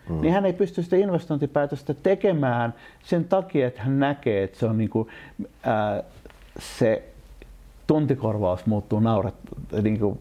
[0.09, 0.21] mm.
[0.21, 4.79] niin hän ei pysty sitä investointipäätöstä tekemään sen takia, että hän näkee, että se on
[4.79, 5.09] niin kuin,
[5.63, 6.03] ää,
[6.59, 7.08] se
[7.89, 9.35] tuntikorvaus muuttuu nauret,
[9.83, 10.19] niin kuin,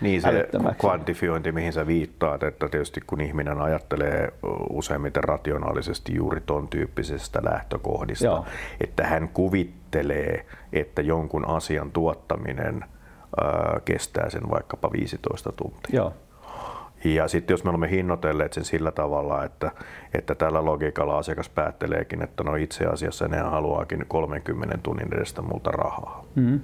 [0.00, 0.48] Niin se
[0.78, 4.32] kvantifiointi, mihin sä viittaat, että tietysti kun ihminen ajattelee
[4.70, 8.44] useimmiten rationaalisesti juuri ton tyyppisestä lähtökohdista, Joo.
[8.80, 12.84] että hän kuvittelee, että jonkun asian tuottaminen
[13.40, 15.90] ää, kestää sen vaikkapa 15 tuntia.
[15.92, 16.12] joo,
[17.04, 19.70] Ja sitten jos me olemme hinnoitelleet sen sillä tavalla, että,
[20.14, 25.70] että tällä logiikalla asiakas päätteleekin, että no itse asiassa ne haluaakin 30 tunnin edestä multa
[25.70, 26.24] rahaa.
[26.34, 26.60] mm.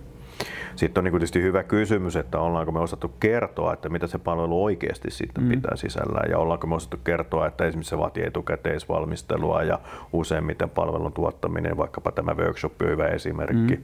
[0.77, 4.65] Sitten on niin tietysti hyvä kysymys, että ollaanko me osattu kertoa, että mitä se palvelu
[4.65, 5.51] oikeasti sitten mm.
[5.51, 9.79] pitää sisällään ja ollaanko me osattu kertoa, että esimerkiksi se vaatii etukäteisvalmistelua ja
[10.13, 13.77] useimmiten palvelun tuottaminen, vaikkapa tämä workshop on hyvä esimerkki.
[13.77, 13.83] Mm.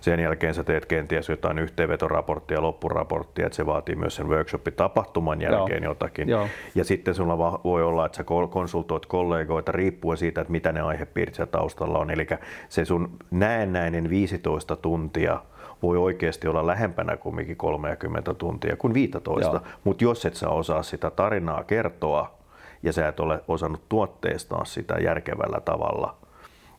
[0.00, 5.40] Sen jälkeen sä teet kenties jotain yhteenvetoraporttia, loppuraporttia, että se vaatii myös sen workshopin tapahtuman
[5.40, 5.90] jälkeen Joo.
[5.90, 6.28] jotakin.
[6.28, 6.48] Joo.
[6.74, 11.34] Ja sitten sulla voi olla, että sä konsultoit kollegoita riippuen siitä, että mitä ne aihepiirit
[11.34, 12.10] siellä taustalla on.
[12.10, 12.26] Eli
[12.68, 15.40] se sun näennäinen 15 tuntia
[15.82, 19.50] voi oikeasti olla lähempänä kumminkin 30 tuntia kuin 15.
[19.50, 19.60] Joo.
[19.84, 22.34] Mutta jos et sä osaa sitä tarinaa kertoa
[22.82, 26.16] ja sä et ole osannut tuotteistaa sitä järkevällä tavalla,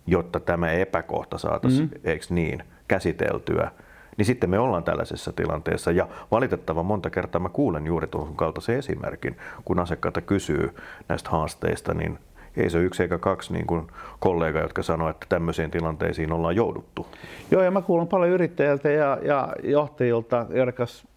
[0.08, 2.10] jotta tämä epäkohta saataisiin, mm-hmm.
[2.10, 3.72] eikö niin, käsiteltyä,
[4.18, 5.92] niin sitten me ollaan tällaisessa tilanteessa.
[5.92, 10.76] Ja valitettavan monta kertaa mä kuulen juuri tuon kaltaisen esimerkin, kun asiakkaita kysyy
[11.10, 12.20] näistä haasteista, niin
[12.58, 13.88] ei se yksi eikä kaksi niin kuin
[14.20, 17.08] kollega, jotka sanoo, että tämmöisiin tilanteisiin ollaan jouduttu.
[17.52, 21.08] Joo, ja mä kuulen paljon yrittäjiltä ja, ja johtajilta, joiden kanssa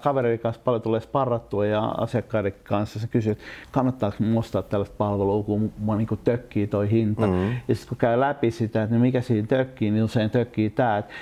[0.00, 4.94] kavereiden kanssa paljon tulee sparrattua ja asiakkaiden kanssa se kysyy, että kannattaako mun ostaa tällaista
[4.98, 7.26] palvelua, kun mua niin tökkii toi hinta.
[7.26, 7.56] Mm-hmm.
[7.68, 10.98] Ja sitten kun käy läpi sitä, että no mikä siinä tökkii, niin usein tökkii tämä,
[10.98, 11.12] että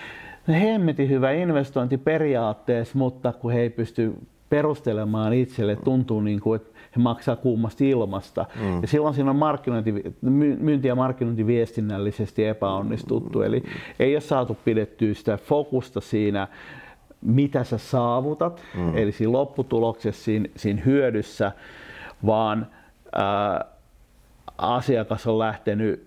[0.47, 4.15] no hemmetin hyvä investointi periaatteessa, mutta kun he ei pysty
[4.51, 8.47] perustelemaan itselle, tuntuu niin kuin, että he maksaa kuumasta ilmasta.
[8.61, 8.83] Mm.
[8.83, 13.43] Ja silloin siinä on markkinointi, my- myynti- ja markkinointiviestinnällisesti epäonnistuttu.
[13.43, 13.63] Eli
[13.99, 16.49] ei ole saatu pidettyä sitä fokusta siinä,
[17.21, 18.97] mitä sä saavutat, mm.
[18.97, 21.53] eli siinä lopputuloksessa, siinä, siinä hyödyssä,
[22.27, 22.67] vaan
[23.13, 23.65] ää,
[24.59, 26.07] asiakas on lähtenyt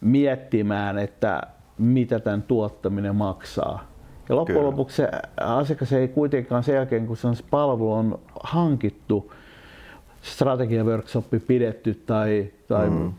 [0.00, 1.42] miettimään, että
[1.78, 3.91] mitä tämän tuottaminen maksaa.
[4.32, 4.70] Ja loppujen Kyllä.
[4.70, 5.08] lopuksi se
[5.40, 9.32] asiakas ei kuitenkaan sen jälkeen, kun se on palvelu on hankittu,
[10.22, 13.12] strategiaworkshoppi pidetty tai, tai mm.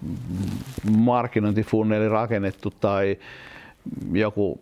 [0.98, 3.18] markkinointifunneli rakennettu tai
[4.12, 4.60] joku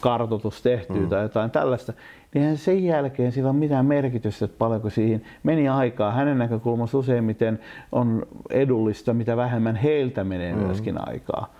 [0.00, 1.08] kartoitus tehty mm.
[1.08, 1.92] tai jotain tällaista,
[2.34, 6.12] niin sen jälkeen sillä ole mitään merkitystä, että paljonko siihen meni aikaa.
[6.12, 7.60] Hänen näkökulmassa useimmiten
[7.92, 10.60] on edullista, mitä vähemmän heiltä menee mm.
[10.60, 11.54] myöskin aikaa.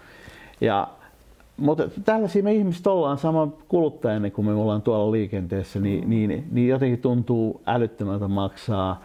[0.61, 0.89] Ja,
[1.57, 6.69] mutta tällaisia me ihmiset ollaan sama kuluttajana, kun me ollaan tuolla liikenteessä, niin, niin, niin
[6.69, 9.03] jotenkin tuntuu älyttömältä maksaa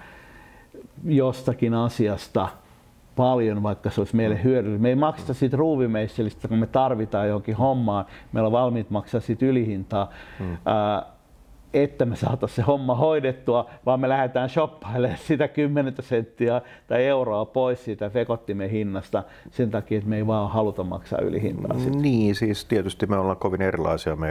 [1.05, 2.47] jostakin asiasta
[3.15, 4.81] paljon, vaikka se olisi meille hyödyllistä.
[4.81, 8.05] Me ei makseta siitä ruuvimeisselistä, kun me tarvitaan johonkin hommaan.
[8.31, 10.57] Meillä on valmiit maksaa siitä ylihintaa, hmm.
[10.65, 11.05] ää,
[11.73, 17.45] että me saataisiin se homma hoidettua, vaan me lähdetään shoppailemaan sitä 10 senttiä tai euroa
[17.45, 21.79] pois siitä vekottimen hinnasta sen takia, että me ei vaan haluta maksaa ylihintaa.
[21.79, 21.97] Sitä.
[21.97, 24.29] Niin, siis tietysti me ollaan kovin erilaisia me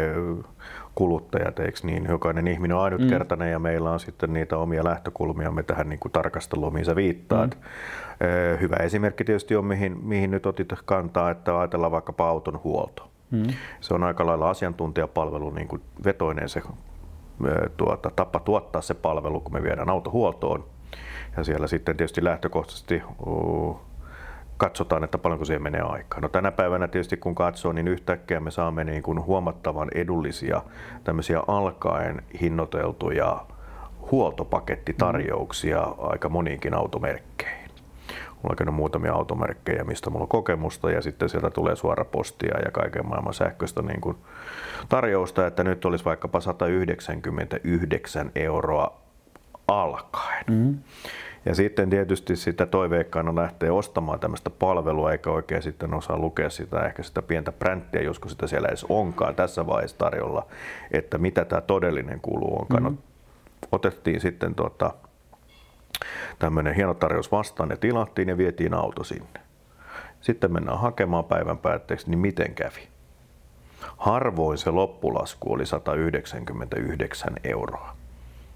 [0.94, 2.06] kuluttajat, eikö niin?
[2.08, 3.52] Jokainen ihminen on ainutkertainen mm.
[3.52, 7.50] ja meillä on sitten niitä omia lähtökulmiamme tähän niin kuin tarkasteluun, mihin sä viittaat.
[7.50, 8.60] Mm.
[8.60, 13.10] Hyvä esimerkki tietysti on, mihin, mihin nyt otit kantaa, että ajatellaan vaikkapa auton huolto.
[13.30, 13.46] Mm.
[13.80, 16.62] Se on aika lailla asiantuntijapalvelu niin kuin vetoinen se
[17.76, 20.64] tuota, tapa tuottaa se palvelu, kun me viedään auto huoltoon.
[21.36, 23.80] Ja siellä sitten tietysti lähtökohtaisesti uh,
[24.56, 26.20] katsotaan, että paljonko siihen menee aikaa.
[26.20, 30.62] No tänä päivänä tietysti kun katsoo, niin yhtäkkiä me saamme niin kuin huomattavan edullisia
[31.04, 33.46] tämmöisiä alkaen hinnoiteltuja
[34.10, 35.94] huoltopakettitarjouksia mm.
[35.98, 37.57] aika moniinkin automerkkeihin.
[38.42, 42.58] Mulla on käynyt muutamia automerkkejä, mistä mulla on kokemusta ja sitten sieltä tulee suora postia
[42.64, 44.16] ja kaiken maailman sähköistä niin kuin
[44.88, 49.00] tarjousta, että nyt olisi vaikkapa 199 euroa
[49.68, 50.44] alkaen.
[50.50, 50.78] Mm.
[51.44, 56.86] Ja sitten tietysti sitä toiveikkaana lähtee ostamaan tämmöistä palvelua, eikä oikein sitten osaa lukea sitä
[56.86, 60.46] ehkä sitä pientä bränttiä, joskus sitä siellä edes onkaan tässä vaiheessa tarjolla,
[60.90, 62.82] että mitä tämä todellinen kulu onkaan.
[62.82, 62.98] Mm-hmm.
[63.62, 64.94] No, otettiin sitten tuota,
[66.38, 69.40] tämmöinen hieno tarjous vastaan ja tilattiin ja vietiin auto sinne.
[70.20, 72.88] Sitten mennään hakemaan päivän päätteeksi, niin miten kävi?
[73.96, 77.96] Harvoin se loppulasku oli 199 euroa.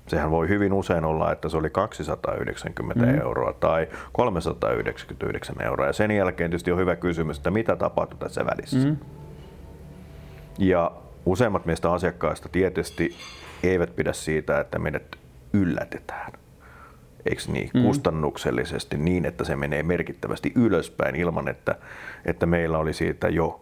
[0.06, 3.20] Sehän voi hyvin usein olla, että se oli 290 mm.
[3.20, 5.86] euroa tai 399 euroa.
[5.86, 8.88] Ja sen jälkeen tietysti on hyvä kysymys, että mitä tapahtui tässä välissä.
[8.88, 8.96] Mm.
[10.58, 10.92] Ja
[11.26, 13.16] useimmat meistä asiakkaista tietysti
[13.62, 15.16] eivät pidä siitä, että meidät
[15.52, 16.32] yllätetään.
[17.26, 17.70] Eikö niin?
[17.74, 17.82] Mm.
[17.82, 21.76] Kustannuksellisesti niin, että se menee merkittävästi ylöspäin ilman, että,
[22.24, 23.60] että meillä oli siitä jo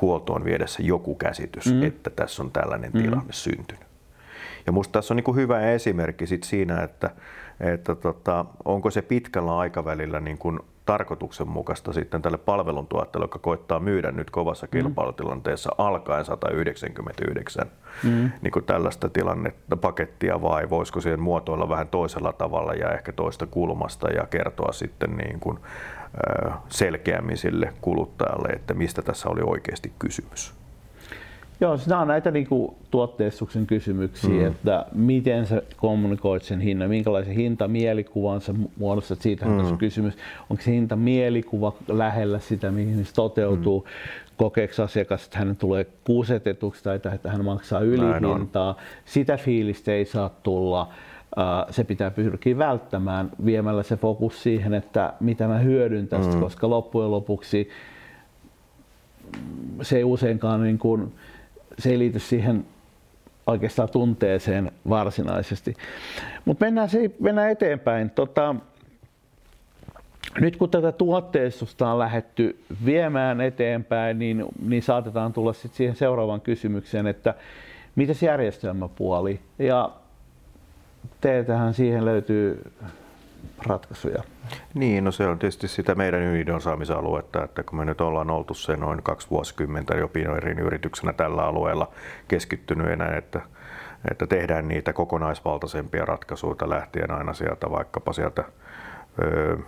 [0.00, 1.82] huoltoon viedessä joku käsitys, mm.
[1.82, 3.02] että tässä on tällainen mm.
[3.02, 3.86] tilanne syntynyt.
[4.66, 7.10] Ja minusta tässä on niin kuin hyvä esimerkki sit siinä, että,
[7.60, 14.10] että tota, onko se pitkällä aikavälillä niin kuin tarkoituksenmukaista sitten tälle palveluntuottajalle, joka koittaa myydä
[14.10, 17.66] nyt kovassa kilpailutilanteessa alkaen 199
[18.02, 18.30] mm.
[18.42, 23.46] niin kuin tällaista tilannetta, pakettia vai voisiko siihen muotoilla vähän toisella tavalla ja ehkä toista
[23.46, 25.58] kulmasta ja kertoa sitten niin kuin,
[26.68, 30.61] selkeämmin sille kuluttajalle, että mistä tässä oli oikeasti kysymys.
[31.62, 34.46] Joo, nämä on näitä niin kuin, tuotteistuksen kysymyksiä, mm.
[34.46, 39.58] että miten sä kommunikoit sen hinnan, minkälaisen hintamielikuvan sä muodostat, siitä mm.
[39.58, 40.14] on kysymys.
[40.50, 44.34] Onko se hintamielikuvaa lähellä sitä, mihin se toteutuu, mm.
[44.36, 48.76] kokeeko asiakas, että hän tulee kuusetetuksi tai että hän maksaa ylihintaa.
[49.04, 50.88] Sitä fiilistä ei saa tulla.
[51.70, 56.40] Se pitää pyrkiä välttämään viemällä se fokus siihen, että mitä mä hyödyn tästä, mm.
[56.40, 57.68] koska loppujen lopuksi
[59.82, 61.12] se ei useinkaan niin kuin,
[61.78, 62.66] se ei liity siihen
[63.46, 65.74] oikeastaan tunteeseen varsinaisesti.
[66.44, 66.88] Mutta mennään,
[67.20, 68.10] mennään eteenpäin.
[68.10, 68.54] Tota,
[70.40, 76.40] nyt kun tätä tuotteistusta on lähetty viemään eteenpäin, niin, niin saatetaan tulla sit siihen seuraavaan
[76.40, 77.34] kysymykseen, että
[77.96, 79.40] miten järjestelmäpuoli?
[79.58, 79.90] Ja
[81.20, 82.72] teiltähän siihen löytyy
[83.66, 84.22] ratkaisuja.
[84.74, 88.76] Niin, no se on tietysti sitä meidän ydinosaamisaluetta, että kun me nyt ollaan oltu se
[88.76, 91.90] noin kaksi vuosikymmentä jo Pinoirin yrityksenä tällä alueella
[92.28, 93.40] keskittyneenä, että,
[94.10, 98.44] että tehdään niitä kokonaisvaltaisempia ratkaisuja lähtien aina sieltä vaikkapa sieltä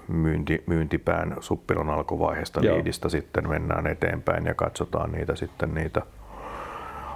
[0.09, 2.77] myynti, myyntipään suppilon alkuvaiheesta Joo.
[2.77, 6.03] liidistä sitten mennään eteenpäin ja katsotaan niitä sitten niitä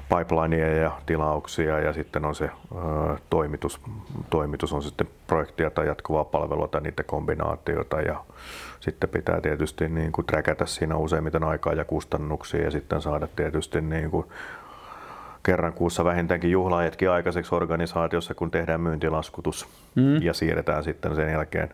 [0.09, 2.49] pipelineja ja tilauksia ja sitten on se ö,
[3.31, 3.81] toimitus,
[4.31, 8.25] toimitus on sitten projektia tai jatkuvaa palvelua tai niiden kombinaatiota ja
[8.81, 13.81] sitten pitää tietysti niin kuin träkätä siinä useimmiten aikaa ja kustannuksia ja sitten saada tietysti
[13.81, 14.27] niin kuin
[15.43, 20.23] kerran kuussa vähintäänkin juhlahetki aikaiseksi organisaatiossa, kun tehdään myyntilaskutus mm.
[20.23, 21.69] ja siirretään sitten sen jälkeen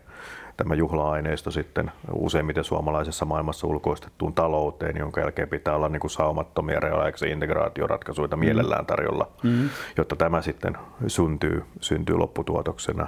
[0.57, 6.79] tämä juhla-aineisto sitten useimmiten suomalaisessa maailmassa ulkoistettuun talouteen, jonka jälkeen pitää olla niin kuin saumattomia
[6.79, 9.69] reaaliaikaisia integraatioratkaisuja mielellään tarjolla, mm.
[9.97, 10.77] jotta tämä sitten
[11.07, 13.07] syntyy, syntyy lopputuotoksena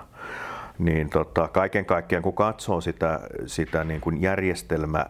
[0.80, 5.06] niin tota, kaiken kaikkiaan kun katsoo sitä, sitä niin kuin järjestelmä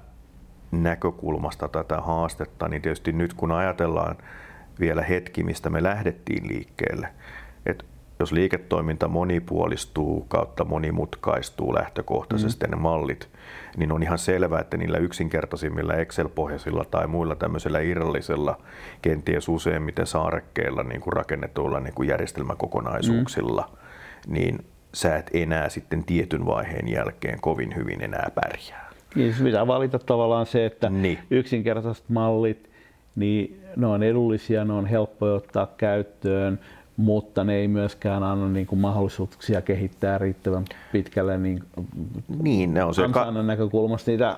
[0.71, 4.15] näkökulmasta tätä haastetta, niin tietysti nyt kun ajatellaan
[4.79, 7.07] vielä hetki, mistä me lähdettiin liikkeelle,
[8.19, 12.71] jos liiketoiminta monipuolistuu kautta monimutkaistuu lähtökohtaisesti mm.
[12.71, 13.29] ne mallit,
[13.77, 18.57] niin on ihan selvää, että niillä yksinkertaisimmilla Excel-pohjaisilla tai muilla tämmöisillä irrallisilla,
[19.01, 24.33] kenties useimmiten saarekkeilla niin kuin rakennetuilla niin kuin järjestelmäkokonaisuuksilla, mm.
[24.33, 28.87] niin sä et enää sitten tietyn vaiheen jälkeen kovin hyvin enää pärjää.
[29.15, 31.19] Niin, siis mitä valita tavallaan se, että niin.
[31.29, 32.69] yksinkertaiset mallit,
[33.15, 36.59] niin ne on edullisia, ne on helppoja ottaa käyttöön,
[36.97, 41.63] mutta ne ei myöskään anna niin kuin mahdollisuuksia kehittää riittävän pitkälle niin,
[42.41, 44.37] niin ne on se ka- näkökulmasta niitä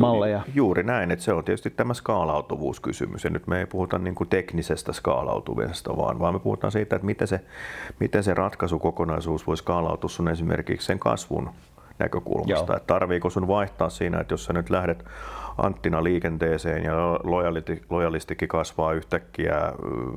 [0.00, 0.42] malleja.
[0.54, 3.24] Juuri näin, että se on tietysti tämä skaalautuvuuskysymys.
[3.24, 7.06] Ja nyt me ei puhuta niin kuin teknisestä skaalautumisesta, vaan, vaan me puhutaan siitä, että
[7.06, 7.40] miten se,
[8.00, 11.50] miten se ratkaisukokonaisuus voi skaalautua sun esimerkiksi sen kasvun
[11.98, 12.76] näkökulmasta.
[12.76, 15.04] Että tarviiko sun vaihtaa siinä, että jos sä nyt lähdet
[15.58, 16.94] Anttina liikenteeseen ja
[17.90, 19.72] lojalistikin kasvaa yhtäkkiä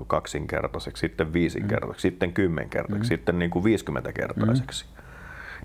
[0.07, 2.11] kaksinkertaiseksi, sitten viisinkertaiseksi, mm.
[2.11, 3.17] sitten kymmenkertaiseksi, mm.
[3.17, 4.85] sitten niin kuin viisikymmentäkertaiseksi.
[4.85, 5.04] Mm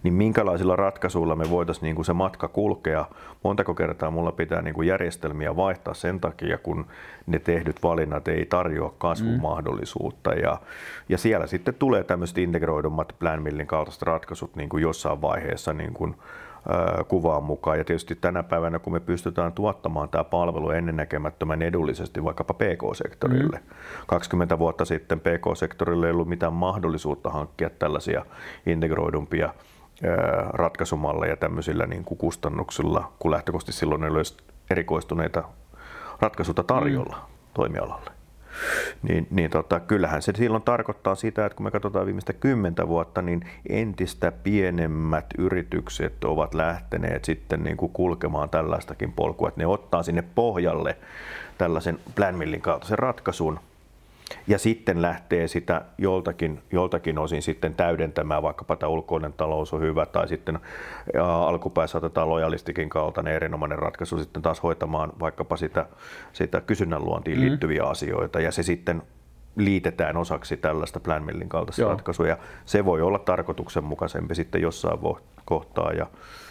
[0.03, 3.05] niin minkälaisilla ratkaisuilla me voitaisiin niin kuin se matka kulkea.
[3.45, 6.87] Montako kertaa mulla pitää niin kuin järjestelmiä vaihtaa sen takia, kun
[7.27, 9.41] ne tehdyt valinnat ei tarjoa kasvun mm.
[9.41, 10.31] mahdollisuutta.
[10.31, 10.61] Ja,
[11.09, 15.93] ja siellä sitten tulee tämmöiset integroidummat plan millin kaltaiset ratkaisut niin kuin jossain vaiheessa niin
[15.93, 16.15] kuin,
[17.09, 17.79] kuvaan mukaan.
[17.79, 23.57] Ja tietysti tänä päivänä, kun me pystytään tuottamaan tämä palvelu ennennäkemättömän edullisesti vaikkapa PK-sektorille.
[23.57, 23.75] Mm.
[24.07, 28.25] 20 vuotta sitten PK-sektorille ei ollut mitään mahdollisuutta hankkia tällaisia
[28.67, 29.55] integroidumpia
[30.53, 34.23] ratkaisumalleja tämmöisillä niin kuin kustannuksilla, kun lähtökohtaisesti silloin ei ole
[34.71, 35.45] erikoistuneita
[36.21, 37.35] ratkaisuja tarjolla mm.
[37.55, 38.11] toimialalle.
[39.03, 43.23] Niin, niin tota, kyllähän se silloin tarkoittaa sitä, että kun me katsotaan viimeistä kymmentä vuotta,
[43.23, 50.03] niin entistä pienemmät yritykset ovat lähteneet sitten niin kuin kulkemaan tällaistakin polkua, että ne ottaa
[50.03, 50.97] sinne pohjalle
[51.59, 53.61] tällaisen plan millin kaltaisen ratkaisun,
[54.47, 60.07] ja sitten lähtee sitä joltakin, joltakin osin sitten täydentämään, vaikkapa tämä ulkoinen talous on hyvä,
[60.07, 60.59] tai sitten
[61.23, 65.87] alkupäässä otetaan lojalistikin kaltainen erinomainen ratkaisu sitten taas hoitamaan vaikkapa sitä,
[66.33, 67.45] sitä kysynnän luontiin mm.
[67.45, 69.03] liittyviä asioita, ja se sitten
[69.57, 71.91] liitetään osaksi tällaista plan millin kaltaista Joo.
[71.91, 74.99] ratkaisua, ja se voi olla tarkoituksenmukaisempi sitten jossain
[75.45, 76.07] kohtaa, ja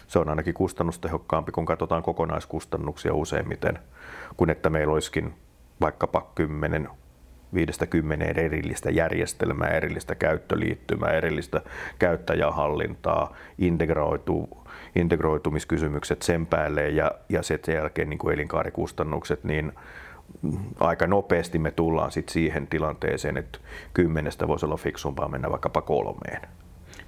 [0.07, 3.79] se on ainakin kustannustehokkaampi, kun katsotaan kokonaiskustannuksia useimmiten,
[4.37, 5.33] kuin että meillä olisikin
[5.81, 6.89] vaikkapa kymmenen
[7.53, 11.61] viidestä kymmeneen erillistä järjestelmää, erillistä käyttöliittymää, erillistä
[11.99, 14.49] käyttäjähallintaa, integroitu,
[14.95, 19.71] integroitumiskysymykset sen päälle ja, ja sen jälkeen niin kuin elinkaarikustannukset, niin
[20.79, 23.59] aika nopeasti me tullaan sit siihen tilanteeseen, että
[23.93, 26.41] kymmenestä voisi olla fiksumpaa mennä vaikkapa kolmeen.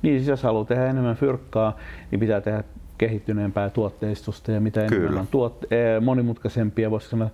[0.01, 1.77] Niin, siis jos haluaa tehdä enemmän fyrkkaa,
[2.11, 2.63] niin pitää tehdä
[2.97, 5.19] kehittyneempää tuotteistusta ja mitä enemmän Kyllä.
[5.19, 7.29] on tuot, eh, monimutkaisempia, voisi sanoa,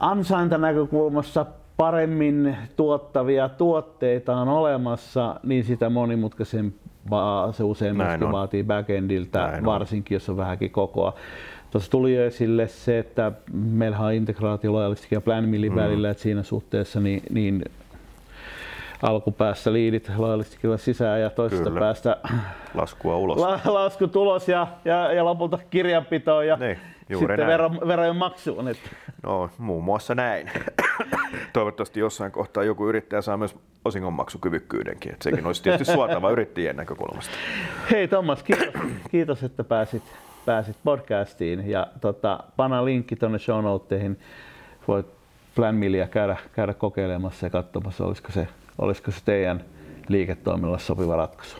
[0.00, 9.64] ansaintanäkökulmassa paremmin tuottavia tuotteita on olemassa, niin sitä monimutkaisempaa se usein myöskin vaatii backendiltä, Näin
[9.64, 10.16] varsinkin on.
[10.16, 11.14] jos on vähänkin kokoa.
[11.70, 15.78] Tuossa tuli jo esille se, että meillä on integraatio lojalistikin ja planmillin mm.
[15.78, 17.64] välillä, että siinä suhteessa niin, niin
[19.02, 21.80] alkupäässä liidit lojallistikilla sisään ja toisesta Kyllä.
[21.80, 22.16] päästä
[22.74, 23.38] laskua ulos.
[23.38, 26.78] La, lasku tulos ja, ja, ja lopulta kirjanpito ja niin,
[27.18, 27.48] sitten näin.
[27.48, 28.68] vero, verojen maksuun.
[28.68, 28.90] Että.
[29.22, 30.50] No muun muassa näin.
[31.52, 35.12] Toivottavasti jossain kohtaa joku yrittäjä saa myös osingonmaksukyvykkyydenkin.
[35.12, 37.32] Että sekin olisi tietysti suotava yrittäjien näkökulmasta.
[37.90, 38.68] Hei Thomas, kiitos,
[39.10, 40.02] kiitos että pääsit,
[40.46, 41.70] pääsit podcastiin.
[41.70, 44.20] Ja tota, pana linkki tuonne show noteihin.
[44.88, 45.06] Voit
[45.54, 48.48] Plan Millia käydä, käydä kokeilemassa ja katsomassa, olisiko se,
[48.78, 49.64] olisiko se teidän
[50.08, 51.56] liiketoiminnalle sopiva ratkaisu.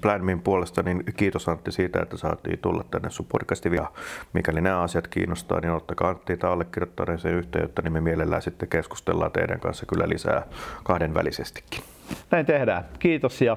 [0.00, 3.74] Planmin puolesta, niin kiitos Antti siitä, että saatiin tulla tänne sun podcastiin.
[3.74, 3.90] Ja
[4.32, 9.32] mikäli nämä asiat kiinnostaa, niin ottakaa Antti tai allekirjoittaneeseen yhteyttä, niin me mielellään sitten keskustellaan
[9.32, 10.46] teidän kanssa kyllä lisää
[10.84, 11.84] kahdenvälisestikin.
[12.30, 12.84] Näin tehdään.
[12.98, 13.56] Kiitos ja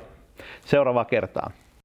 [0.65, 1.51] seuraavaa kertaa.